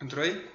[0.00, 0.48] Entrou aí?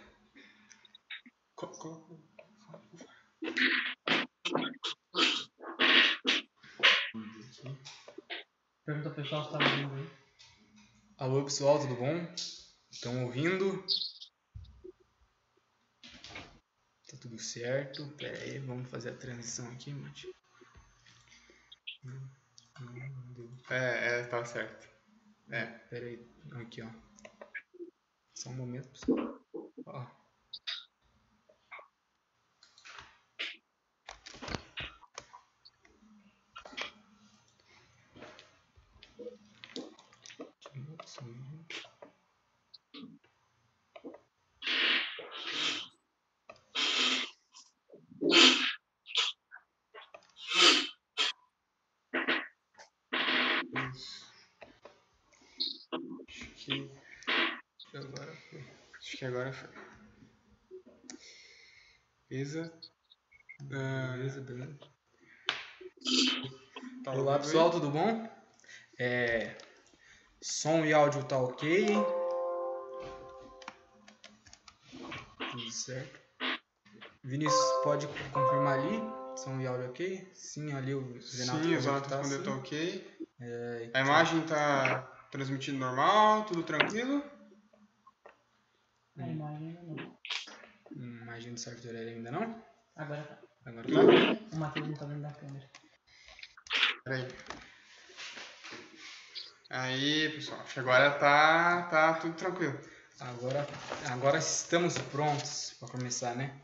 [8.86, 10.10] Pergunta pessoal se tá ouvindo aí.
[11.18, 12.34] Alô pessoal, tudo bom?
[12.90, 13.86] Estão ouvindo?
[17.10, 18.08] Tá tudo certo?
[18.16, 20.34] Pera aí, vamos fazer a transição aqui, Mati.
[23.70, 24.88] É, é, tá certo.
[25.50, 26.26] É, pera aí,
[26.62, 27.13] aqui ó.
[28.44, 28.90] Só um momento.
[29.86, 30.06] Ó.
[41.06, 41.66] Sumiu.
[53.74, 54.24] Isso.
[57.84, 58.66] Acho que agora foi.
[59.54, 59.70] Que agora foi.
[62.30, 62.74] Beleza?
[63.72, 64.80] Ah, beleza, beleza.
[67.04, 68.30] Tá Olá pessoal, tudo bom?
[69.00, 69.58] É,
[70.42, 71.86] som e áudio tá ok.
[75.52, 76.20] Tudo certo.
[77.24, 79.00] Vinícius, pode confirmar ali?
[79.38, 80.32] Som e áudio ok?
[80.34, 81.02] Sim, ali o?
[81.02, 82.44] Renato Sim, o que tá respondeu assim.
[82.44, 83.18] tá ok.
[83.40, 87.24] É, A imagem tá transmitindo normal, tudo tranquilo.
[89.18, 90.18] A imagem ainda não.
[91.54, 92.64] Imagem do Sartorelli ainda não?
[92.96, 93.38] Agora tá.
[93.66, 94.56] Agora tá.
[94.56, 95.70] O Matheus não tá dentro da câmera.
[97.04, 97.28] Peraí.
[99.70, 102.80] Aí, pessoal, acho que agora tá, tá tudo tranquilo.
[103.20, 103.68] Agora,
[104.10, 106.60] agora estamos prontos para começar, né?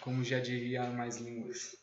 [0.00, 1.76] Como já diria mais línguas.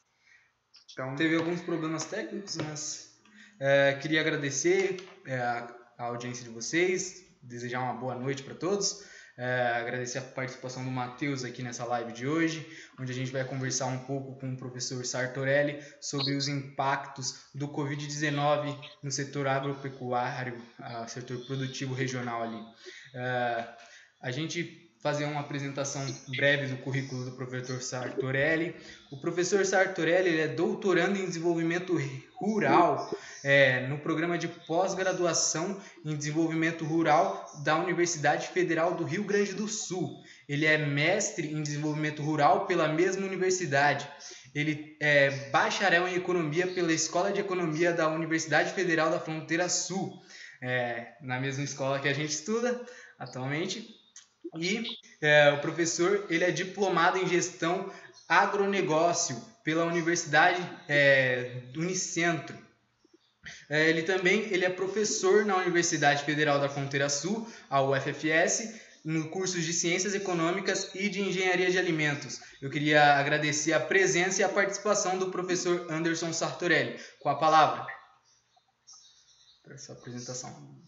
[0.91, 3.19] Então, Teve alguns problemas técnicos, mas
[3.59, 9.03] é, queria agradecer é, a, a audiência de vocês, desejar uma boa noite para todos.
[9.37, 12.67] É, agradecer a participação do Matheus aqui nessa live de hoje,
[12.99, 17.67] onde a gente vai conversar um pouco com o professor Sartorelli sobre os impactos do
[17.67, 22.59] Covid-19 no setor agropecuário, ah, setor produtivo regional ali.
[23.13, 23.67] É,
[24.21, 28.75] a gente fazer uma apresentação breve do currículo do professor Sartorelli.
[29.09, 31.97] O professor Sartorelli é doutorando em desenvolvimento
[32.35, 33.09] rural
[33.41, 39.65] é, no programa de pós-graduação em desenvolvimento rural da Universidade Federal do Rio Grande do
[39.65, 40.21] Sul.
[40.45, 44.05] Ele é mestre em desenvolvimento rural pela mesma universidade.
[44.53, 50.21] Ele é bacharel em economia pela Escola de Economia da Universidade Federal da Fronteira Sul,
[50.61, 52.85] é, na mesma escola que a gente estuda
[53.17, 53.95] atualmente.
[54.55, 54.85] E
[55.21, 57.91] é, o professor ele é diplomado em gestão
[58.27, 62.57] agronegócio pela Universidade é, Unicentro.
[63.69, 69.29] É, ele também ele é professor na Universidade Federal da Fronteira Sul, a UFFS, no
[69.29, 72.41] curso de Ciências Econômicas e de Engenharia de Alimentos.
[72.61, 76.99] Eu queria agradecer a presença e a participação do professor Anderson Sartorelli.
[77.19, 77.85] Com a palavra.
[79.63, 80.81] Para essa apresentação.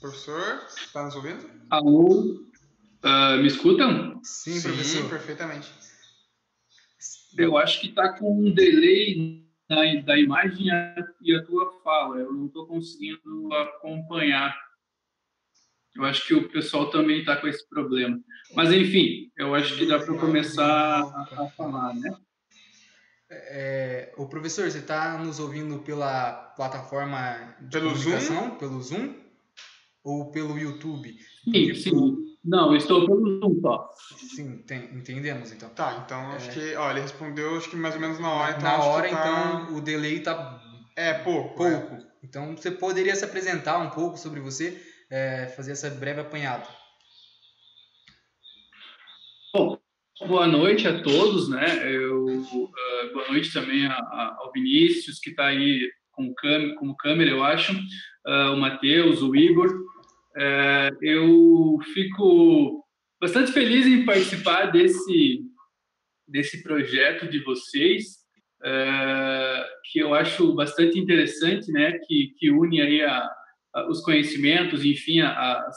[0.00, 0.60] Professor,
[0.92, 1.50] tá nos ouvindo?
[1.70, 2.44] Alô?
[3.02, 4.20] Ah, me escutam?
[4.22, 5.08] Sim, professor.
[5.08, 5.70] perfeitamente.
[7.36, 10.66] Eu acho que está com um delay da, da imagem
[11.20, 12.18] e a tua fala.
[12.18, 14.56] Eu não estou conseguindo acompanhar.
[15.94, 18.18] Eu acho que o pessoal também está com esse problema.
[18.54, 22.16] Mas, enfim, eu acho que dá para começar a, a falar, né?
[23.30, 28.56] É, o professor, você está nos ouvindo pela plataforma de Pelo comunicação?
[28.56, 29.27] Pelo Zoom?
[30.08, 31.14] Ou pelo YouTube?
[31.44, 32.16] Sim, sim.
[32.42, 33.90] Não, eu estou pelo Zoom só.
[34.34, 35.68] Sim, tem- entendemos então.
[35.68, 36.52] Tá, então acho É.
[36.54, 38.88] que, ó, ele respondeu acho que mais ou menos na hora, então Na acho que
[38.88, 40.62] hora, tá- então, o delay está
[40.96, 41.62] É, pouco.
[41.66, 41.78] é.
[41.78, 42.06] pouco.
[42.24, 46.66] Então, você poderia se apresentar um pouco sobre você, é, fazer essa breve apanhado.
[49.54, 49.78] Bom,
[50.26, 51.66] boa noite a todos, né?
[51.94, 56.96] Eu, ah, boa noite também a- a- ao Vinícius, que está aí com câmera, como
[56.96, 57.72] câmera, eu acho,
[58.26, 59.68] ah, o Matheus, o Igor.
[60.38, 62.84] Eh, eu fico
[63.20, 65.40] bastante feliz em participar desse,
[66.26, 68.18] desse projeto de vocês,
[68.62, 71.98] eh, que eu acho bastante interessante, né?
[72.06, 73.28] Que, que une aí a,
[73.74, 75.76] a- os conhecimentos, enfim, as,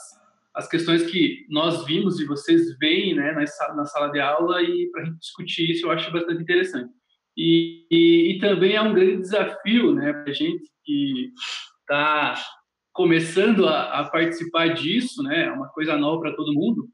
[0.54, 4.90] as questões que nós vimos e vocês veem né, na, na sala de aula e
[4.92, 6.92] para a gente discutir isso eu acho bastante interessante.
[7.38, 11.32] E, e, e também é um grande desafio né, para a gente que
[11.82, 12.36] está
[12.94, 16.90] começando a, a participar disso, né, é uma coisa nova para todo mundo.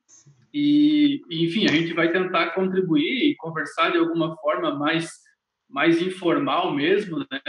[0.54, 5.12] E, enfim, a gente vai tentar contribuir e conversar de alguma forma mais,
[5.70, 7.42] mais informal mesmo, né,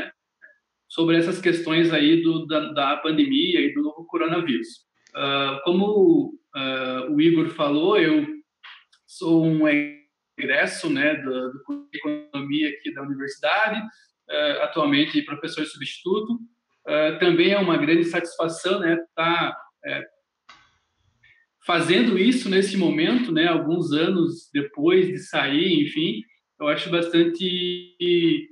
[0.88, 4.68] sobre essas questões aí do, da, da pandemia e do novo coronavírus.
[5.10, 8.26] Uh, como uh, o Igor falou, eu
[9.06, 16.38] sou um egresso né, do, do economia aqui da universidade, uh, atualmente professor substituto.
[17.18, 20.02] Também é uma grande satisfação né, tá, é,
[21.66, 26.22] fazendo isso nesse momento, né, alguns anos depois de sair, enfim,
[26.60, 28.48] eu acho bastante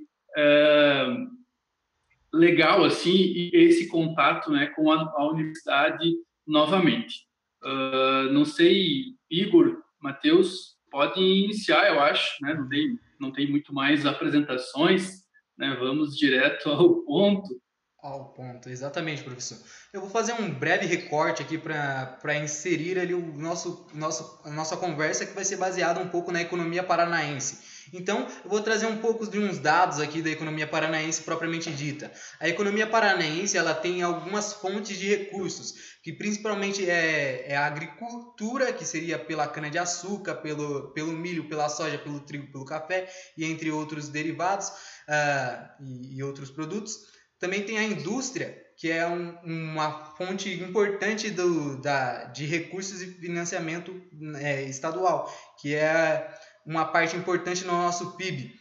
[2.31, 6.13] legal assim esse contato né, com a, a universidade
[6.45, 7.27] novamente.
[7.63, 12.53] Uh, não sei, Igor, Matheus, pode iniciar, eu acho, né?
[12.53, 15.23] Não tem, não tem muito mais apresentações,
[15.57, 15.75] né?
[15.79, 17.49] Vamos direto ao ponto.
[17.99, 19.57] Ao ponto, exatamente, professor.
[19.91, 24.77] Eu vou fazer um breve recorte aqui para inserir ali o nosso, nosso, a nossa
[24.77, 27.57] conversa que vai ser baseada um pouco na economia paranaense.
[27.91, 32.11] Então, eu vou trazer um pouco de uns dados aqui da economia paranaense propriamente dita.
[32.39, 38.73] A economia paranaense ela tem algumas fontes de recursos, que principalmente é, é a agricultura,
[38.73, 43.71] que seria pela cana-de-açúcar, pelo, pelo milho, pela soja, pelo trigo, pelo café, e entre
[43.71, 47.16] outros derivados uh, e, e outros produtos.
[47.39, 53.07] Também tem a indústria, que é um, uma fonte importante do, da, de recursos e
[53.07, 53.99] financiamento
[54.39, 56.33] é, estadual, que é
[56.65, 58.53] uma parte importante no nosso PIB,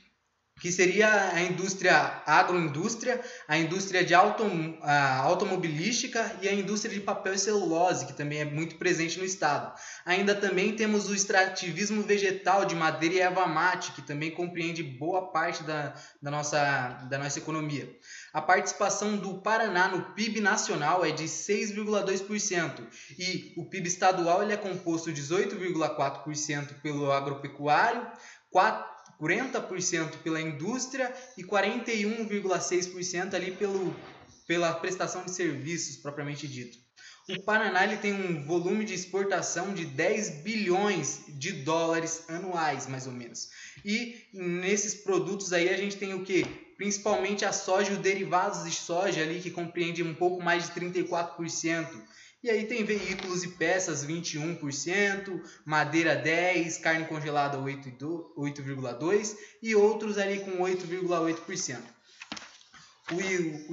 [0.59, 7.01] que seria a indústria agroindústria, a indústria de autom, a automobilística e a indústria de
[7.01, 9.79] papel e celulose, que também é muito presente no estado.
[10.07, 15.31] Ainda também temos o extrativismo vegetal de madeira e erva mate, que também compreende boa
[15.31, 17.95] parte da, da, nossa, da nossa economia.
[18.37, 22.87] A participação do Paraná no PIB nacional é de 6,2%
[23.19, 28.07] e o PIB estadual ele é composto de 18,4% pelo agropecuário,
[28.55, 33.97] 40% pela indústria e 41,6% ali pelo,
[34.47, 36.77] pela prestação de serviços propriamente dito.
[37.31, 43.07] O Paraná ele tem um volume de exportação de 10 bilhões de dólares anuais, mais
[43.07, 43.49] ou menos.
[43.83, 46.66] E nesses produtos aí a gente tem o que?
[46.77, 50.73] Principalmente a soja e os derivados de soja ali, que compreende um pouco mais de
[50.81, 51.89] 34%.
[52.43, 60.41] E aí tem veículos e peças 21%, madeira 10%, carne congelada 8,2% e outros ali
[60.41, 61.81] com 8,8%.
[63.13, 63.21] O,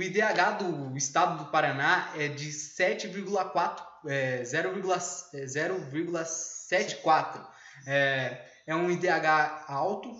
[0.01, 7.43] IDH do estado do Paraná é de 7,4, é, 0,74.
[7.85, 10.15] É, é um IDH alto,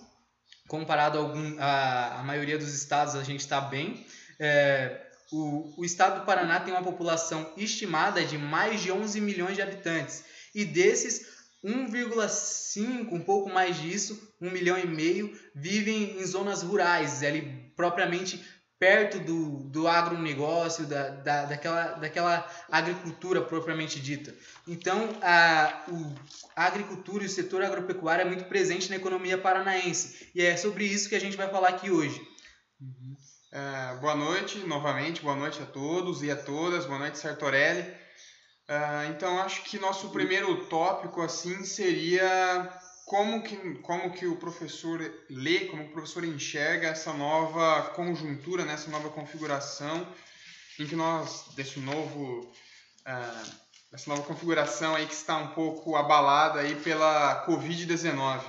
[0.68, 4.06] comparado a, algum, a, a maioria dos estados, a gente está bem.
[4.39, 5.01] É,
[5.31, 9.62] o, o estado do Paraná tem uma população estimada de mais de 11 milhões de
[9.62, 10.24] habitantes.
[10.54, 11.25] E desses,
[11.63, 18.44] 1,5, um pouco mais disso, 1 milhão e meio, vivem em zonas rurais, ali propriamente
[18.80, 24.36] perto do, do agronegócio, da, da, daquela, daquela agricultura propriamente dita.
[24.68, 26.16] Então, a, o,
[26.56, 30.30] a agricultura e o setor agropecuário é muito presente na economia paranaense.
[30.36, 32.22] E é sobre isso que a gente vai falar aqui hoje.
[32.81, 33.16] Uhum.
[33.52, 37.81] É, boa noite, novamente, boa noite a todos e a todas, boa noite, Sartorelli.
[38.68, 42.70] Uh, então, acho que nosso primeiro tópico, assim, seria
[43.13, 45.00] como que, como que o professor
[45.30, 50.07] lê, como o professor enxerga essa nova conjuntura, né, essa nova configuração
[50.80, 52.51] em que nós, desse novo,
[53.06, 53.51] uh,
[53.94, 58.41] essa nova configuração aí que está um pouco abalada aí pela Covid-19.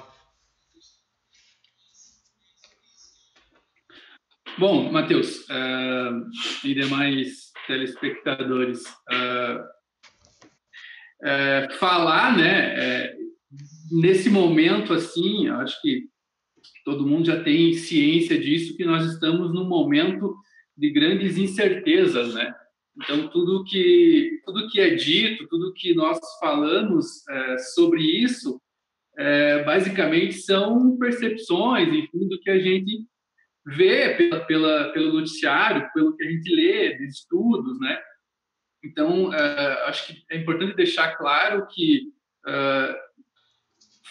[4.59, 6.26] Bom, Matheus uh,
[6.64, 9.75] e demais telespectadores, uh,
[11.78, 13.14] falar, né,
[13.91, 16.05] nesse momento, assim, acho que
[16.85, 20.35] todo mundo já tem ciência disso, que nós estamos num momento
[20.76, 22.55] de grandes incertezas, né?
[22.97, 28.61] Então, tudo que, tudo que é dito, tudo que nós falamos é, sobre isso,
[29.17, 33.07] é, basicamente são percepções, enfim, do que a gente
[33.67, 38.00] vê pela, pela, pelo noticiário, pelo que a gente lê, de estudos, né?
[38.85, 42.12] Então, é, acho que é importante deixar claro que
[42.47, 42.97] é,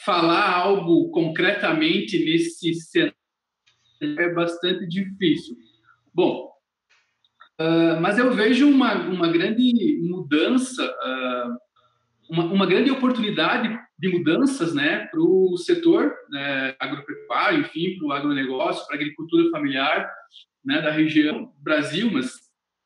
[0.05, 3.15] falar algo concretamente nesse cenário
[4.01, 5.55] é bastante difícil.
[6.13, 6.51] Bom,
[7.60, 11.57] uh, mas eu vejo uma, uma grande mudança, uh,
[12.29, 18.12] uma, uma grande oportunidade de mudanças né, para o setor né, agropecuário, enfim, para o
[18.12, 20.12] agronegócio, para a agricultura familiar
[20.65, 22.33] né, da região Brasil, mas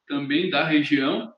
[0.08, 1.34] também da região,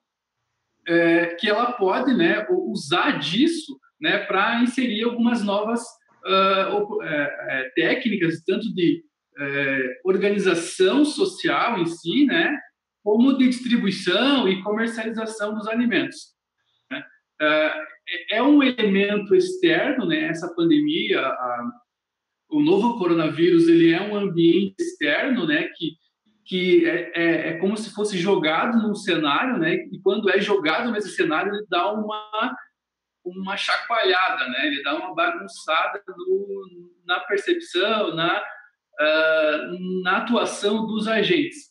[0.86, 5.82] é, que ela pode né, usar disso né, para inserir algumas novas
[6.25, 6.98] uh,
[7.75, 9.03] técnicas, tanto de
[9.41, 12.58] é, organização social em si, né,
[13.03, 16.34] como de distribuição e comercialização dos alimentos.
[16.91, 17.03] Né?
[18.32, 20.25] é um elemento externo, né?
[20.25, 21.72] Essa pandemia, a,
[22.51, 25.70] o novo coronavírus, ele é um ambiente externo, né?
[25.77, 25.91] Que
[26.50, 29.75] que é, é, é, como se fosse jogado num cenário, né?
[29.91, 32.56] E quando é jogado nesse cenário, ele dá uma
[33.36, 34.67] uma chacoalhada, né?
[34.67, 38.43] Ele dá uma bagunçada no, na percepção, na
[39.00, 41.69] uh, na atuação dos agentes.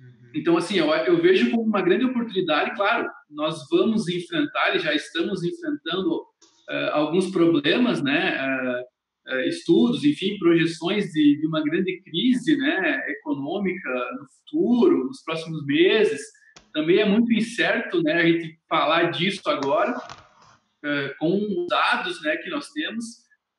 [0.00, 0.30] Uhum.
[0.34, 2.74] Então, assim, eu, eu vejo como uma grande oportunidade.
[2.76, 8.40] Claro, nós vamos enfrentar e já estamos enfrentando uh, alguns problemas, né?
[8.40, 8.98] Uh,
[9.46, 16.18] estudos, enfim, projeções de, de, uma grande crise né, econômica no futuro, nos próximos meses.
[16.72, 19.98] Também é muito incerto né, a gente falar disso agora,
[21.18, 23.04] com os dados né, que nós temos.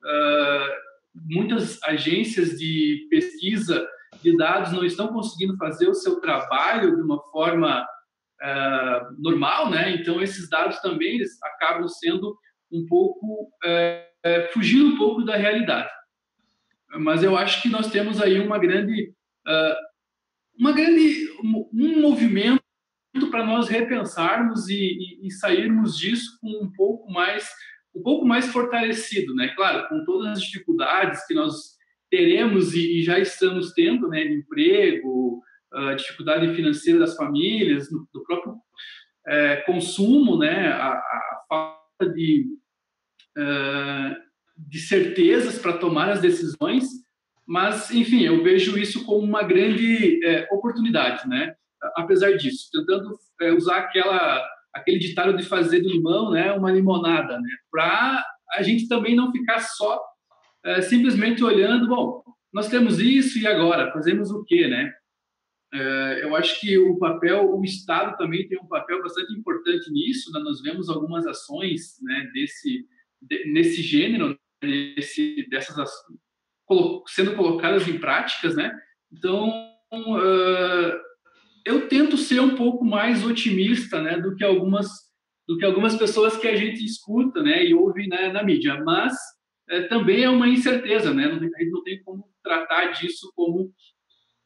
[0.02, 3.86] Uh, muitas agências de pesquisa
[4.22, 9.92] de dados não estão conseguindo fazer o seu trabalho de uma forma uh, normal, né?
[9.92, 12.36] Então, esses dados também eles acabam sendo
[12.72, 15.90] um pouco é, fugindo um pouco da realidade.
[16.98, 19.12] Mas eu acho que nós temos aí uma grande,
[19.46, 19.76] uh,
[20.58, 22.59] uma grande um movimento
[23.30, 27.50] para nós repensarmos e, e, e, sairmos disso com um pouco mais
[27.94, 29.48] um pouco mais fortalecido, né?
[29.56, 31.76] Claro, com todas as dificuldades que nós
[32.08, 34.22] teremos e, e já estamos tendo, né?
[34.24, 38.54] De emprego, a dificuldade financeira das famílias, do próprio
[39.26, 40.68] é, consumo, né?
[40.68, 42.46] A, a falta de
[44.56, 46.84] de certezas para tomar as decisões,
[47.46, 51.54] mas, enfim, eu vejo isso como uma grande é, oportunidade, né?
[51.96, 57.38] Apesar disso, tentando é, usar aquela, aquele ditado de fazer do limão né, uma limonada,
[57.38, 57.56] né?
[57.70, 60.00] Para a gente também não ficar só
[60.64, 62.22] é, simplesmente olhando, bom,
[62.52, 64.92] nós temos isso e agora, fazemos o quê, né?
[65.72, 70.32] É, eu acho que o papel, o Estado também tem um papel bastante importante nisso,
[70.32, 70.40] né?
[70.40, 72.84] nós vemos algumas ações né, desse,
[73.46, 75.76] nesse gênero, nesse, dessas
[77.06, 78.72] sendo colocadas em práticas, né?
[79.12, 79.48] Então,
[79.92, 81.00] uh,
[81.64, 84.88] eu tento ser um pouco mais otimista, né, do que algumas
[85.48, 89.12] do que algumas pessoas que a gente escuta, né, e ouve né, na mídia, mas
[89.70, 91.26] é, também é uma incerteza, né?
[91.28, 93.72] Não, a gente não tem como tratar disso como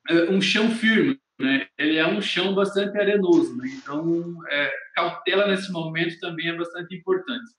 [0.09, 1.66] é, um chão firme, né?
[1.78, 3.64] Ele é um chão bastante arenoso, né?
[3.78, 7.50] Então, é, cautela nesse momento também é bastante importante.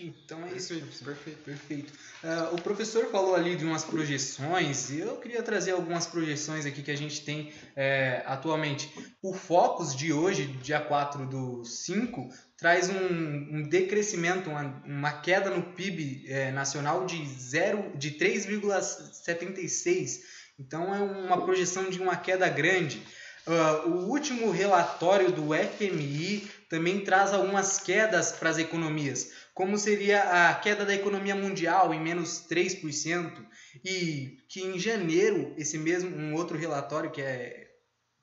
[0.00, 0.74] Então é isso,
[1.04, 1.92] perfeito, perfeito.
[2.22, 6.82] Uh, o professor falou ali de umas projeções e eu queria trazer algumas projeções aqui
[6.82, 8.88] que a gente tem é, atualmente.
[9.20, 15.50] O Focus de hoje, dia 4 do 5, traz um, um decrescimento, uma, uma, queda
[15.50, 20.20] no PIB é, nacional de, zero, de 3,76.
[20.58, 23.02] Então é uma projeção de uma queda grande.
[23.46, 30.22] Uh, o último relatório do FMI também traz algumas quedas para as economias como seria
[30.50, 33.44] a queda da economia mundial em menos 3%,
[33.84, 37.68] e que em janeiro, esse mesmo um outro relatório que é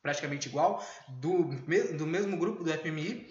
[0.02, 1.44] praticamente igual, do,
[1.98, 3.28] do mesmo grupo do FMI,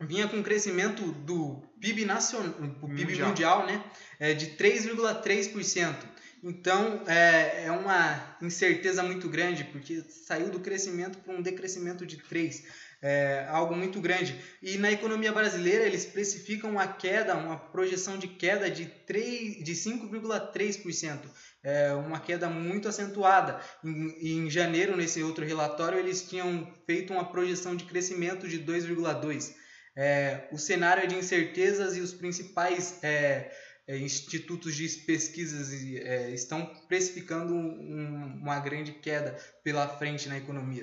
[0.00, 3.84] vinha com um crescimento do PIB nacional, o PIB mundial, mundial né,
[4.18, 5.94] é de 3,3%.
[6.42, 12.16] Então é, é uma incerteza muito grande, porque saiu do crescimento para um decrescimento de
[12.16, 12.64] 3%
[13.00, 14.38] é, algo muito grande.
[14.62, 21.18] E na economia brasileira eles especificam uma queda, uma projeção de queda de, de 5,3%,
[21.62, 23.60] é, uma queda muito acentuada.
[23.84, 29.54] Em, em janeiro, nesse outro relatório, eles tinham feito uma projeção de crescimento de 2,2%.
[29.96, 33.50] É, o cenário de incertezas e os principais é,
[33.88, 40.82] é, institutos de pesquisas é, estão precificando um, uma grande queda pela frente na economia.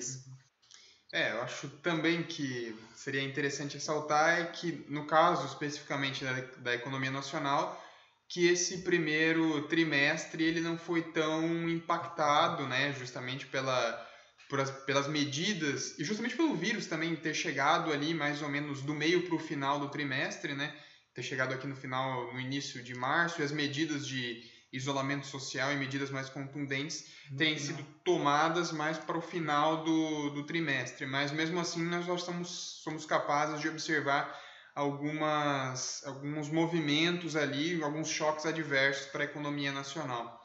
[1.15, 6.75] É, eu acho também que seria interessante ressaltar é que, no caso especificamente da, da
[6.75, 7.81] economia nacional,
[8.27, 14.05] que esse primeiro trimestre ele não foi tão impactado, né, justamente pela,
[14.49, 18.81] por as, pelas medidas e justamente pelo vírus também ter chegado ali mais ou menos
[18.81, 20.75] do meio para o final do trimestre, né,
[21.13, 24.43] ter chegado aqui no final, no início de março e as medidas de
[24.75, 27.05] isolamento social e medidas mais contundentes
[27.37, 31.05] têm sido tomadas mais para o final do, do trimestre.
[31.05, 34.39] Mas mesmo assim, nós já estamos, somos capazes de observar
[34.75, 40.43] algumas, alguns movimentos ali, alguns choques adversos para a economia nacional.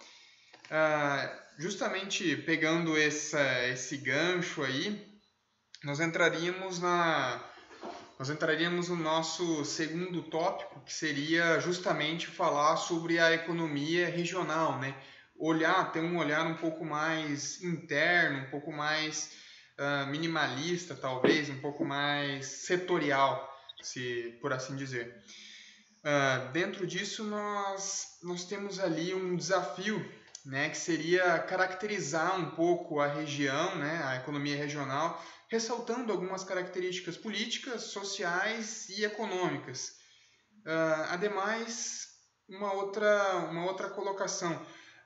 [0.67, 5.11] Uh, justamente pegando essa, esse gancho aí,
[5.83, 7.43] nós entraríamos na
[8.21, 14.95] nós entraríamos no nosso segundo tópico, que seria justamente falar sobre a economia regional, né?
[15.39, 19.33] Olhar, ter um olhar um pouco mais interno, um pouco mais
[19.79, 23.51] uh, minimalista, talvez, um pouco mais setorial
[23.81, 25.17] se por assim dizer.
[26.05, 29.99] Uh, dentro disso, nós, nós temos ali um desafio,
[30.45, 35.19] né, que seria caracterizar um pouco a região, né, a economia regional,
[35.51, 39.97] ressaltando algumas características políticas, sociais e econômicas.
[40.65, 42.09] Uh, ademais,
[42.49, 44.55] uma outra, uma outra colocação.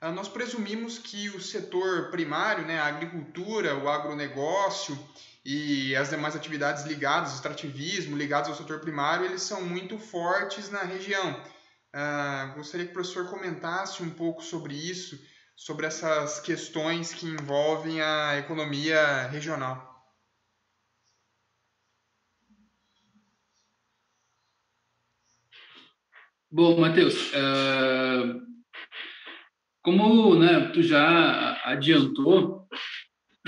[0.02, 4.98] Uh, nós presumimos que o setor primário, né, a agricultura, o agronegócio
[5.42, 10.70] e as demais atividades ligadas, o extrativismo, ligados ao setor primário, eles são muito fortes
[10.70, 11.42] na região.
[11.94, 15.18] Uh, gostaria que o professor comentasse um pouco sobre isso,
[15.56, 19.93] sobre essas questões que envolvem a economia regional.
[26.56, 28.40] Bom, Matheus, uh,
[29.82, 32.68] como né, tu já adiantou,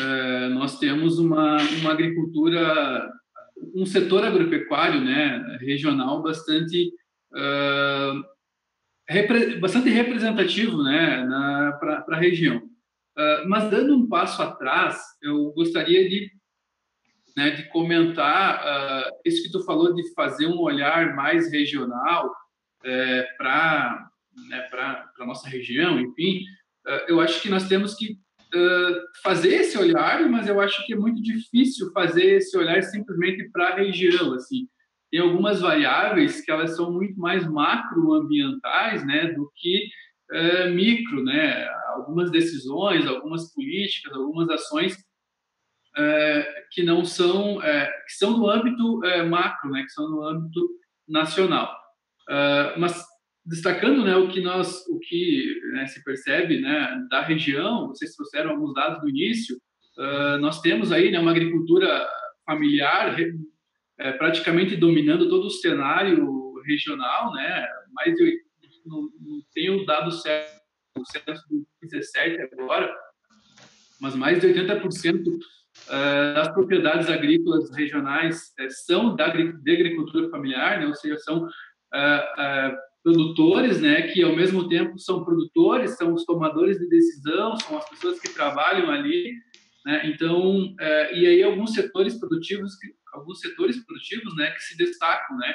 [0.01, 3.09] uh, nós temos uma, uma agricultura,
[3.77, 6.93] um setor agropecuário né, regional bastante,
[7.33, 8.25] uh,
[9.09, 11.25] repre, bastante representativo né,
[11.79, 12.61] para a região.
[13.47, 16.29] mas dando um passo atrás, eu gostaria de
[17.37, 22.35] né, de comentar uh, isso que tu falou de fazer um olhar mais regional
[22.87, 24.09] é, para
[24.49, 26.45] né, a nossa região, enfim,
[26.87, 30.93] uh, eu acho que nós temos que uh, fazer esse olhar, mas eu acho que
[30.93, 34.69] é muito difícil fazer esse olhar simplesmente para a região, assim.
[35.11, 39.89] Tem algumas variáveis que elas são muito mais macroambientais, né, do que
[40.33, 41.69] uh, micro, né?
[41.89, 44.97] Algumas decisões, algumas políticas, algumas ações
[46.73, 49.01] que não são que são no âmbito
[49.31, 49.83] macro, né?
[49.83, 50.69] Que são no âmbito
[51.09, 51.75] nacional.
[52.29, 53.05] Uh, mas
[53.45, 58.51] destacando né, o que nós, o que né, se percebe né, da região, vocês trouxeram
[58.51, 59.57] alguns dados no início,
[59.99, 62.09] uh, nós temos aí né, uma agricultura
[62.45, 63.17] familiar
[63.99, 67.67] é, praticamente dominando todo o cenário regional, né?
[67.93, 68.41] Mais de,
[68.85, 70.55] não, não tenho o dado certo,
[70.99, 72.95] o censo do 17 agora,
[74.01, 75.25] mas mais de 80%
[76.35, 80.87] das propriedades agrícolas regionais é, são da de agricultura familiar, né?
[80.87, 81.47] ou seja, são
[83.03, 87.89] produtores, né, que ao mesmo tempo são produtores, são os tomadores de decisão, são as
[87.89, 89.33] pessoas que trabalham ali,
[89.85, 90.03] né?
[90.07, 92.73] Então, uh, e aí alguns setores produtivos,
[93.15, 95.55] alguns setores produtivos, né, que se destacam, né?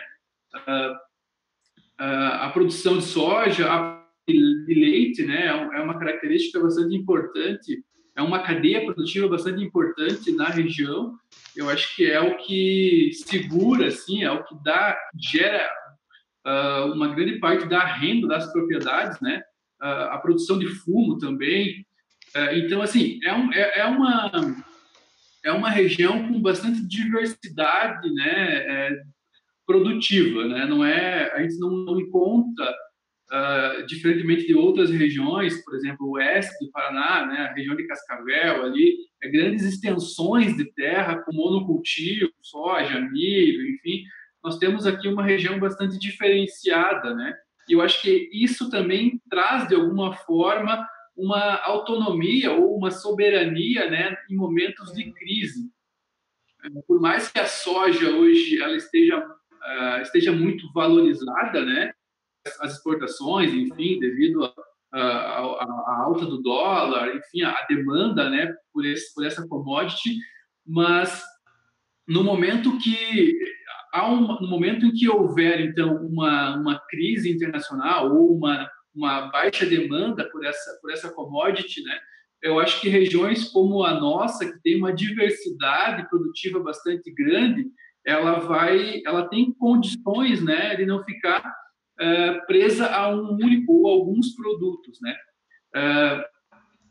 [1.98, 7.84] a produção de soja, a de leite, né, é, é uma característica bastante importante,
[8.16, 11.16] é uma cadeia produtiva bastante importante na região.
[11.56, 15.70] Eu acho que é o que segura, assim, é o que dá, gera
[16.46, 19.42] uh, uma grande parte da renda das propriedades, né?
[19.82, 21.86] Uh, a produção de fumo também.
[22.36, 24.32] Uh, então, assim, é, um, é, é, uma
[25.44, 28.54] é uma região com bastante diversidade, né?
[28.58, 29.02] É,
[29.66, 30.66] produtiva, né?
[30.66, 32.74] Não é a gente não, não encontra
[33.32, 37.88] Uh, diferentemente de outras regiões, por exemplo, o oeste do Paraná, né, a região de
[37.88, 44.04] Cascavel ali, é grandes extensões de terra com monocultivo, soja, milho, enfim,
[44.44, 47.36] nós temos aqui uma região bastante diferenciada, né?
[47.70, 53.90] E eu acho que isso também traz, de alguma forma, uma autonomia ou uma soberania
[53.90, 55.70] né, em momentos de crise.
[56.88, 61.94] Por mais que a soja hoje ela esteja, uh, esteja muito valorizada, né,
[62.60, 64.44] as exportações, enfim, devido
[64.92, 70.18] à alta do dólar, enfim, a demanda né, por, esse, por essa commodity,
[70.66, 71.24] mas
[72.08, 73.40] no momento que
[73.96, 79.66] um, no momento em que houver então uma, uma crise internacional ou uma, uma baixa
[79.66, 82.00] demanda por essa por essa commodity, né?
[82.42, 87.68] Eu acho que regiões como a nossa, que tem uma diversidade produtiva bastante grande,
[88.04, 93.88] ela vai, ela tem condições, né, de não ficar uh, presa a um único ou
[93.88, 95.16] alguns produtos, né?
[95.76, 96.24] Uh,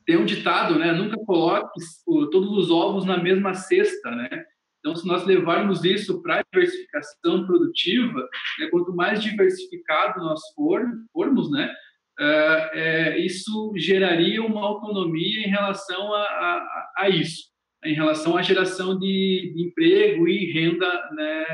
[0.07, 0.93] tem um ditado, né?
[0.93, 4.45] Nunca coloque todos os ovos na mesma cesta, né?
[4.81, 8.27] Então, se nós levarmos isso para a diversificação produtiva,
[8.59, 11.71] né, quanto mais diversificado nós for, formos, né,
[12.19, 17.51] uh, é, isso geraria uma autonomia em relação a, a, a isso,
[17.85, 21.45] em relação à geração de, de emprego e renda né,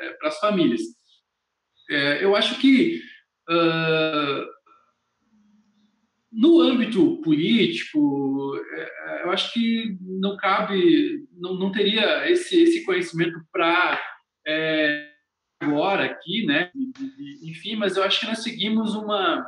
[0.00, 0.80] é, para as famílias.
[1.90, 3.00] É, eu acho que
[3.50, 4.46] uh,
[6.32, 13.38] no âmbito político, é, eu acho que não cabe, não, não teria esse, esse conhecimento
[13.52, 14.00] para
[14.46, 15.10] é,
[15.60, 16.70] agora aqui, né?
[17.42, 19.44] Enfim, mas eu acho que nós seguimos uma,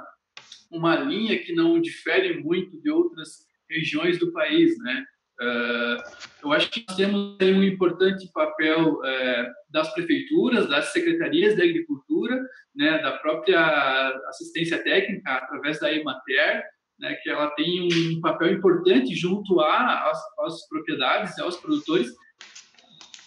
[0.71, 5.05] uma linha que não difere muito de outras regiões do país, né?
[5.41, 5.97] Uh,
[6.45, 12.41] eu acho que nós temos um importante papel uh, das prefeituras, das secretarias da agricultura,
[12.75, 16.63] né, da própria assistência técnica através da Emater,
[17.01, 22.09] né, que ela tem um papel importante junto às, às propriedades, aos produtores.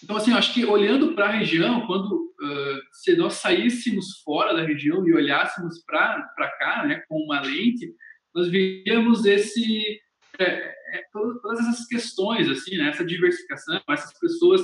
[0.01, 4.63] Então, assim, acho que olhando para a região, quando uh, se nós saíssemos fora da
[4.63, 7.93] região e olhássemos para cá, né, com uma lente,
[8.33, 9.99] nós veríamos esse
[10.39, 14.61] é, é, todas, todas, essas questões, assim, né, essa diversificação, essas pessoas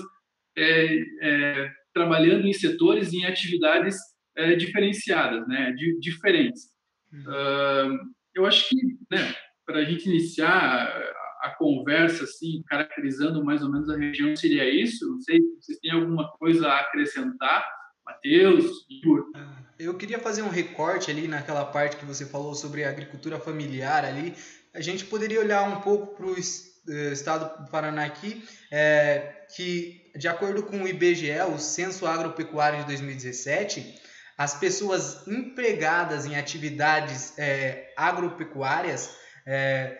[0.57, 3.97] é, é trabalhando em setores, em atividades
[4.35, 6.73] é, diferenciadas, né, de, diferentes.
[7.13, 7.99] Uh,
[8.33, 8.75] eu acho que,
[9.11, 14.35] né, para a gente iniciar a, a, conversa, assim, caracterizando mais ou menos a região,
[14.35, 15.07] seria isso?
[15.07, 17.63] Não sei se vocês têm alguma coisa a acrescentar.
[18.05, 19.31] Matheus, Igor.
[19.79, 24.03] Eu queria fazer um recorte ali naquela parte que você falou sobre a agricultura familiar
[24.03, 24.33] ali.
[24.73, 30.11] A gente poderia olhar um pouco para o eh, estado do Paraná aqui, é, que
[30.15, 34.01] de acordo com o IBGE, o Censo Agropecuário de 2017,
[34.37, 39.11] as pessoas empregadas em atividades é, agropecuárias,
[39.45, 39.97] é,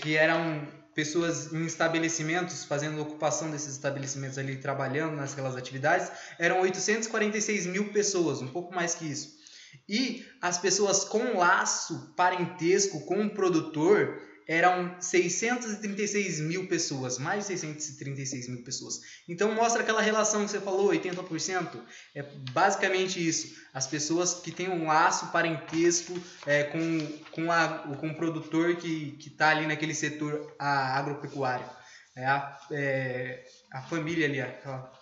[0.00, 7.66] que eram pessoas em estabelecimentos, fazendo ocupação desses estabelecimentos ali, trabalhando naquelas atividades, eram 846
[7.66, 9.43] mil pessoas, um pouco mais que isso.
[9.88, 17.58] E as pessoas com laço parentesco com o produtor eram 636 mil pessoas, mais de
[17.58, 19.00] 636 mil pessoas.
[19.28, 21.80] Então mostra aquela relação que você falou, 80%.
[22.14, 23.54] É basicamente isso.
[23.72, 26.12] As pessoas que têm um laço parentesco
[26.46, 31.68] é, com, com, a, com o produtor que está ali naquele setor a, agropecuário.
[32.16, 34.40] É a, é, a família ali.
[34.40, 34.92] Aquela...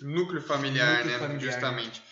[0.00, 1.18] Núcleo familiar, Núcleo né?
[1.18, 2.02] Familiar, Justamente.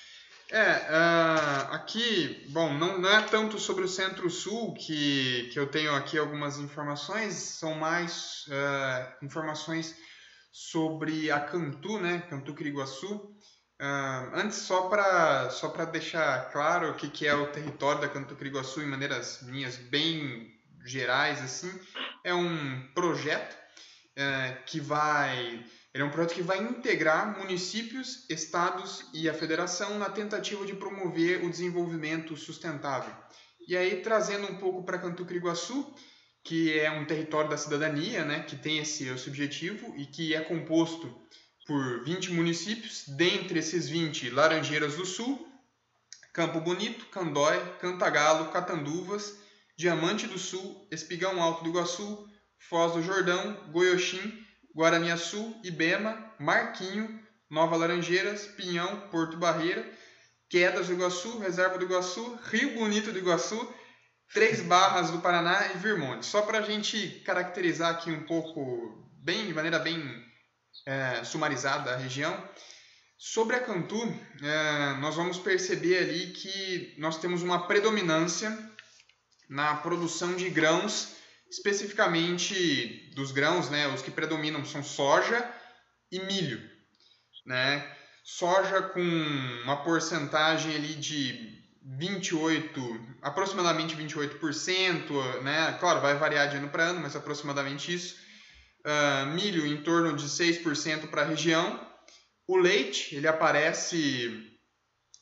[0.53, 5.95] É, uh, aqui, bom, não, não é tanto sobre o Centro-Sul que, que eu tenho
[5.95, 9.95] aqui algumas informações, são mais uh, informações
[10.51, 13.15] sobre a Cantu, né, Cantu Criguaçu.
[13.81, 18.35] Uh, antes, só para só deixar claro o que, que é o território da Cantu
[18.35, 20.53] Criguaçu em maneiras minhas bem
[20.85, 21.71] gerais, assim,
[22.25, 23.57] é um projeto
[24.67, 30.09] que vai ele é um projeto que vai integrar municípios, estados e a federação na
[30.09, 33.15] tentativa de promover o desenvolvimento sustentável.
[33.67, 35.95] E aí, trazendo um pouco para Cantu Criguaçu,
[36.45, 40.41] que é um território da cidadania, né, que tem esse, esse objetivo e que é
[40.41, 41.13] composto
[41.67, 45.47] por 20 municípios, dentre esses 20, Laranjeiras do Sul,
[46.33, 49.39] Campo Bonito, Candói, Cantagalo, Catanduvas,
[49.77, 57.77] Diamante do Sul, Espigão Alto do Iguaçu, Foz do Jordão, Goioxim, Guaraniaçu, Ibema, Marquinho, Nova
[57.77, 59.85] Laranjeiras, Pinhão, Porto Barreira,
[60.49, 63.75] Quedas do Iguaçu, Reserva do Iguaçu, Rio Bonito do Iguaçu,
[64.33, 66.27] Três Barras do Paraná e Virmonte.
[66.27, 70.01] Só para a gente caracterizar aqui um pouco, bem, de maneira bem
[70.87, 72.49] é, sumarizada a região.
[73.19, 74.01] Sobre a Cantu,
[74.43, 78.57] é, nós vamos perceber ali que nós temos uma predominância
[79.49, 81.20] na produção de grãos
[81.51, 85.45] especificamente dos grãos, né, os que predominam são soja
[86.11, 86.61] e milho,
[87.45, 87.97] né?
[88.23, 91.59] Soja com uma porcentagem ali de
[91.99, 95.77] 28, aproximadamente 28%, né?
[95.81, 98.17] Claro, vai variar de ano para ano, mas aproximadamente isso.
[98.81, 101.81] Uh, milho em torno de 6% para a região.
[102.47, 104.51] O leite, ele aparece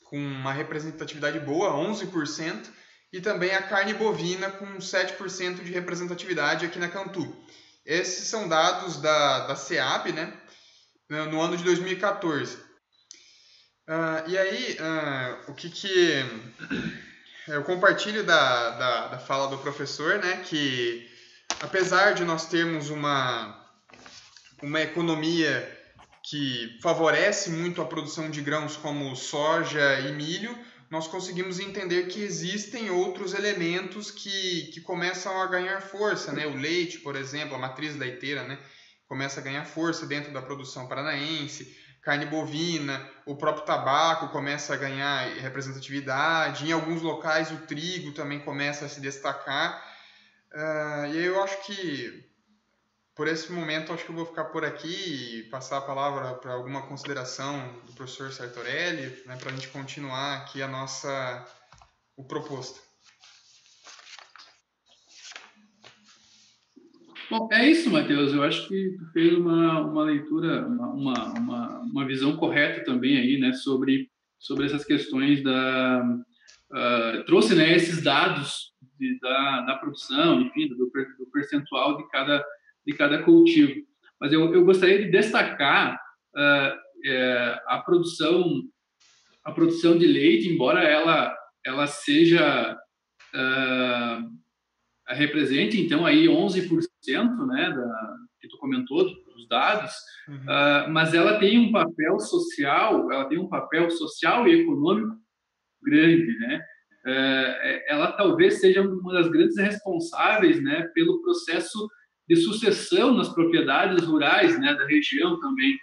[0.05, 2.71] com uma representatividade boa, 11%
[3.13, 7.35] e também a carne bovina com 7% de representatividade aqui na Cantu.
[7.85, 10.33] Esses são dados da, da SEAB, né,
[11.09, 12.57] no ano de 2014.
[12.57, 12.61] Uh,
[13.89, 16.25] ah, e aí, uh, o que que...
[17.47, 21.09] Eu compartilho da, da, da fala do professor, né, que
[21.61, 23.59] apesar de nós termos uma,
[24.63, 25.79] uma economia
[26.23, 30.55] que favorece muito a produção de grãos como soja e milho,
[30.91, 36.47] nós conseguimos entender que existem outros elementos que, que começam a ganhar força, né?
[36.47, 38.59] O leite, por exemplo, a matriz leiteira, né?
[39.07, 44.77] Começa a ganhar força dentro da produção paranaense, carne bovina, o próprio tabaco começa a
[44.77, 49.83] ganhar representatividade, em alguns locais o trigo também começa a se destacar.
[50.53, 52.28] Uh, e eu acho que
[53.19, 56.53] por esse momento, acho que eu vou ficar por aqui e passar a palavra para
[56.53, 61.45] alguma consideração do professor Sartorelli, né, para a gente continuar aqui a nossa
[62.17, 62.79] o proposto.
[67.29, 68.33] Bom, é isso, Matheus.
[68.33, 73.37] Eu acho que tu fez uma, uma leitura, uma, uma, uma visão correta também aí,
[73.41, 76.05] né, sobre, sobre essas questões da...
[76.71, 82.45] Uh, trouxe, né, esses dados de, da, da produção, enfim, do, do percentual de cada
[82.89, 83.83] de cada cultivo.
[84.19, 85.95] Mas eu, eu gostaria de destacar
[86.35, 88.63] uh, é, a produção
[89.45, 92.77] a produção de leite, embora ela ela seja
[93.35, 99.93] uh, represente então aí 11% né da, que tu comentou dos dados,
[100.27, 100.37] uhum.
[100.37, 105.15] uh, mas ela tem um papel social, ela tem um papel social e econômico
[105.83, 106.63] grande, né?
[107.07, 111.89] Uh, ela talvez seja uma das grandes responsáveis, né, pelo processo
[112.29, 115.79] de sucessão nas propriedades rurais, né, da região também.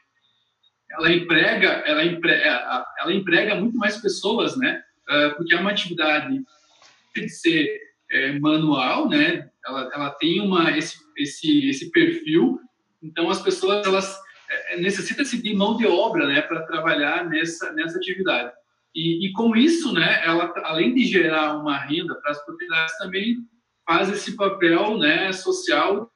[0.91, 4.81] Ela emprega, ela emprega, ela emprega muito mais pessoas, né?
[5.09, 6.39] Uh, porque é uma atividade
[7.15, 7.79] de ser
[8.11, 9.49] é, manual, né?
[9.65, 12.59] Ela, ela tem uma esse, esse esse perfil.
[13.01, 14.17] Então as pessoas elas
[14.49, 18.51] é, necessitam-se de mão de obra, né, para trabalhar nessa nessa atividade.
[18.93, 23.37] E, e, com isso, né, ela além de gerar uma renda para as propriedades também
[23.85, 26.09] faz esse papel, né, social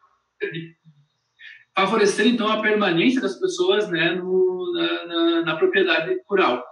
[1.76, 6.64] favorecer então a permanência das pessoas, né, no, na, na, na propriedade rural.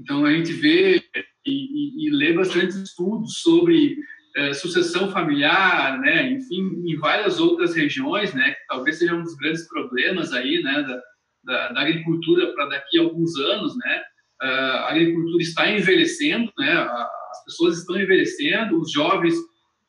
[0.00, 1.02] Então a gente vê
[1.46, 3.96] e, e, e lê bastante estudos sobre
[4.36, 9.34] é, sucessão familiar, né, enfim, em várias outras regiões, né, que talvez seja um dos
[9.36, 11.02] grandes problemas aí, né, da,
[11.44, 14.02] da, da agricultura para daqui a alguns anos, né,
[14.40, 19.34] a agricultura está envelhecendo, né, as pessoas estão envelhecendo, os jovens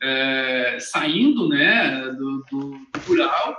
[0.02, 3.58] é, saindo, né, do, do, do rural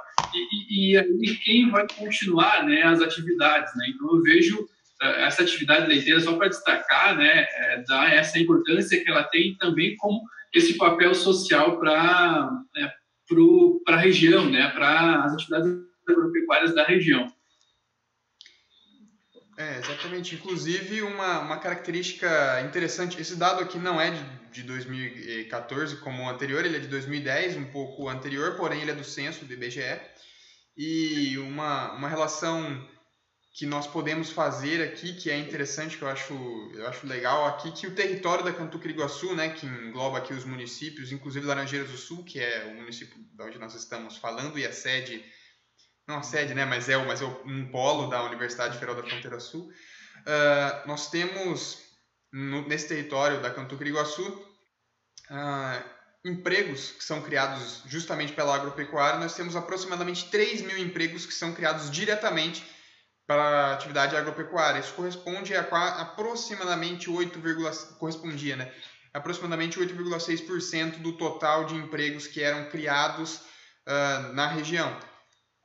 [0.71, 4.69] e, e, quem vai continuar, né, as atividades, né, então eu vejo
[5.03, 9.57] é, essa atividade leiteira só para destacar, né, é, dar essa importância que ela tem
[9.57, 10.21] também como
[10.55, 12.93] esse papel social para né,
[13.87, 15.71] a região, né, para as atividades
[16.09, 17.31] agropecuárias da região.
[19.59, 20.37] É, exatamente.
[20.37, 26.29] Inclusive, uma, uma característica interessante, esse dado aqui não é de, de 2014 como o
[26.29, 30.01] anterior, ele é de 2010, um pouco anterior, porém ele é do censo do IBGE.
[30.77, 32.87] E uma, uma relação
[33.59, 36.33] que nós podemos fazer aqui, que é interessante, que eu acho,
[36.75, 41.11] eu acho legal aqui, que o território da Cantucriguaçu, né, que engloba aqui os municípios,
[41.11, 44.73] inclusive Laranjeiras do Sul, que é o município de onde nós estamos falando, e a
[44.73, 45.25] sede,
[46.07, 49.41] não a sede, né, mas é, mas é um polo da Universidade Federal da Fronteira
[49.41, 51.88] Sul, uh, nós temos
[52.33, 54.27] no, nesse território da Cantucriguaçu
[55.31, 61.35] uh, empregos que são criados justamente pela agropecuária, nós temos aproximadamente 3 mil empregos que
[61.35, 62.65] são criados diretamente
[63.27, 64.81] para a atividade agropecuária.
[64.81, 65.61] Isso corresponde a
[66.01, 67.41] aproximadamente 8,
[67.99, 68.73] correspondia, né?
[69.13, 73.37] Aproximadamente 8,6% do total de empregos que eram criados
[73.87, 74.99] uh, na região.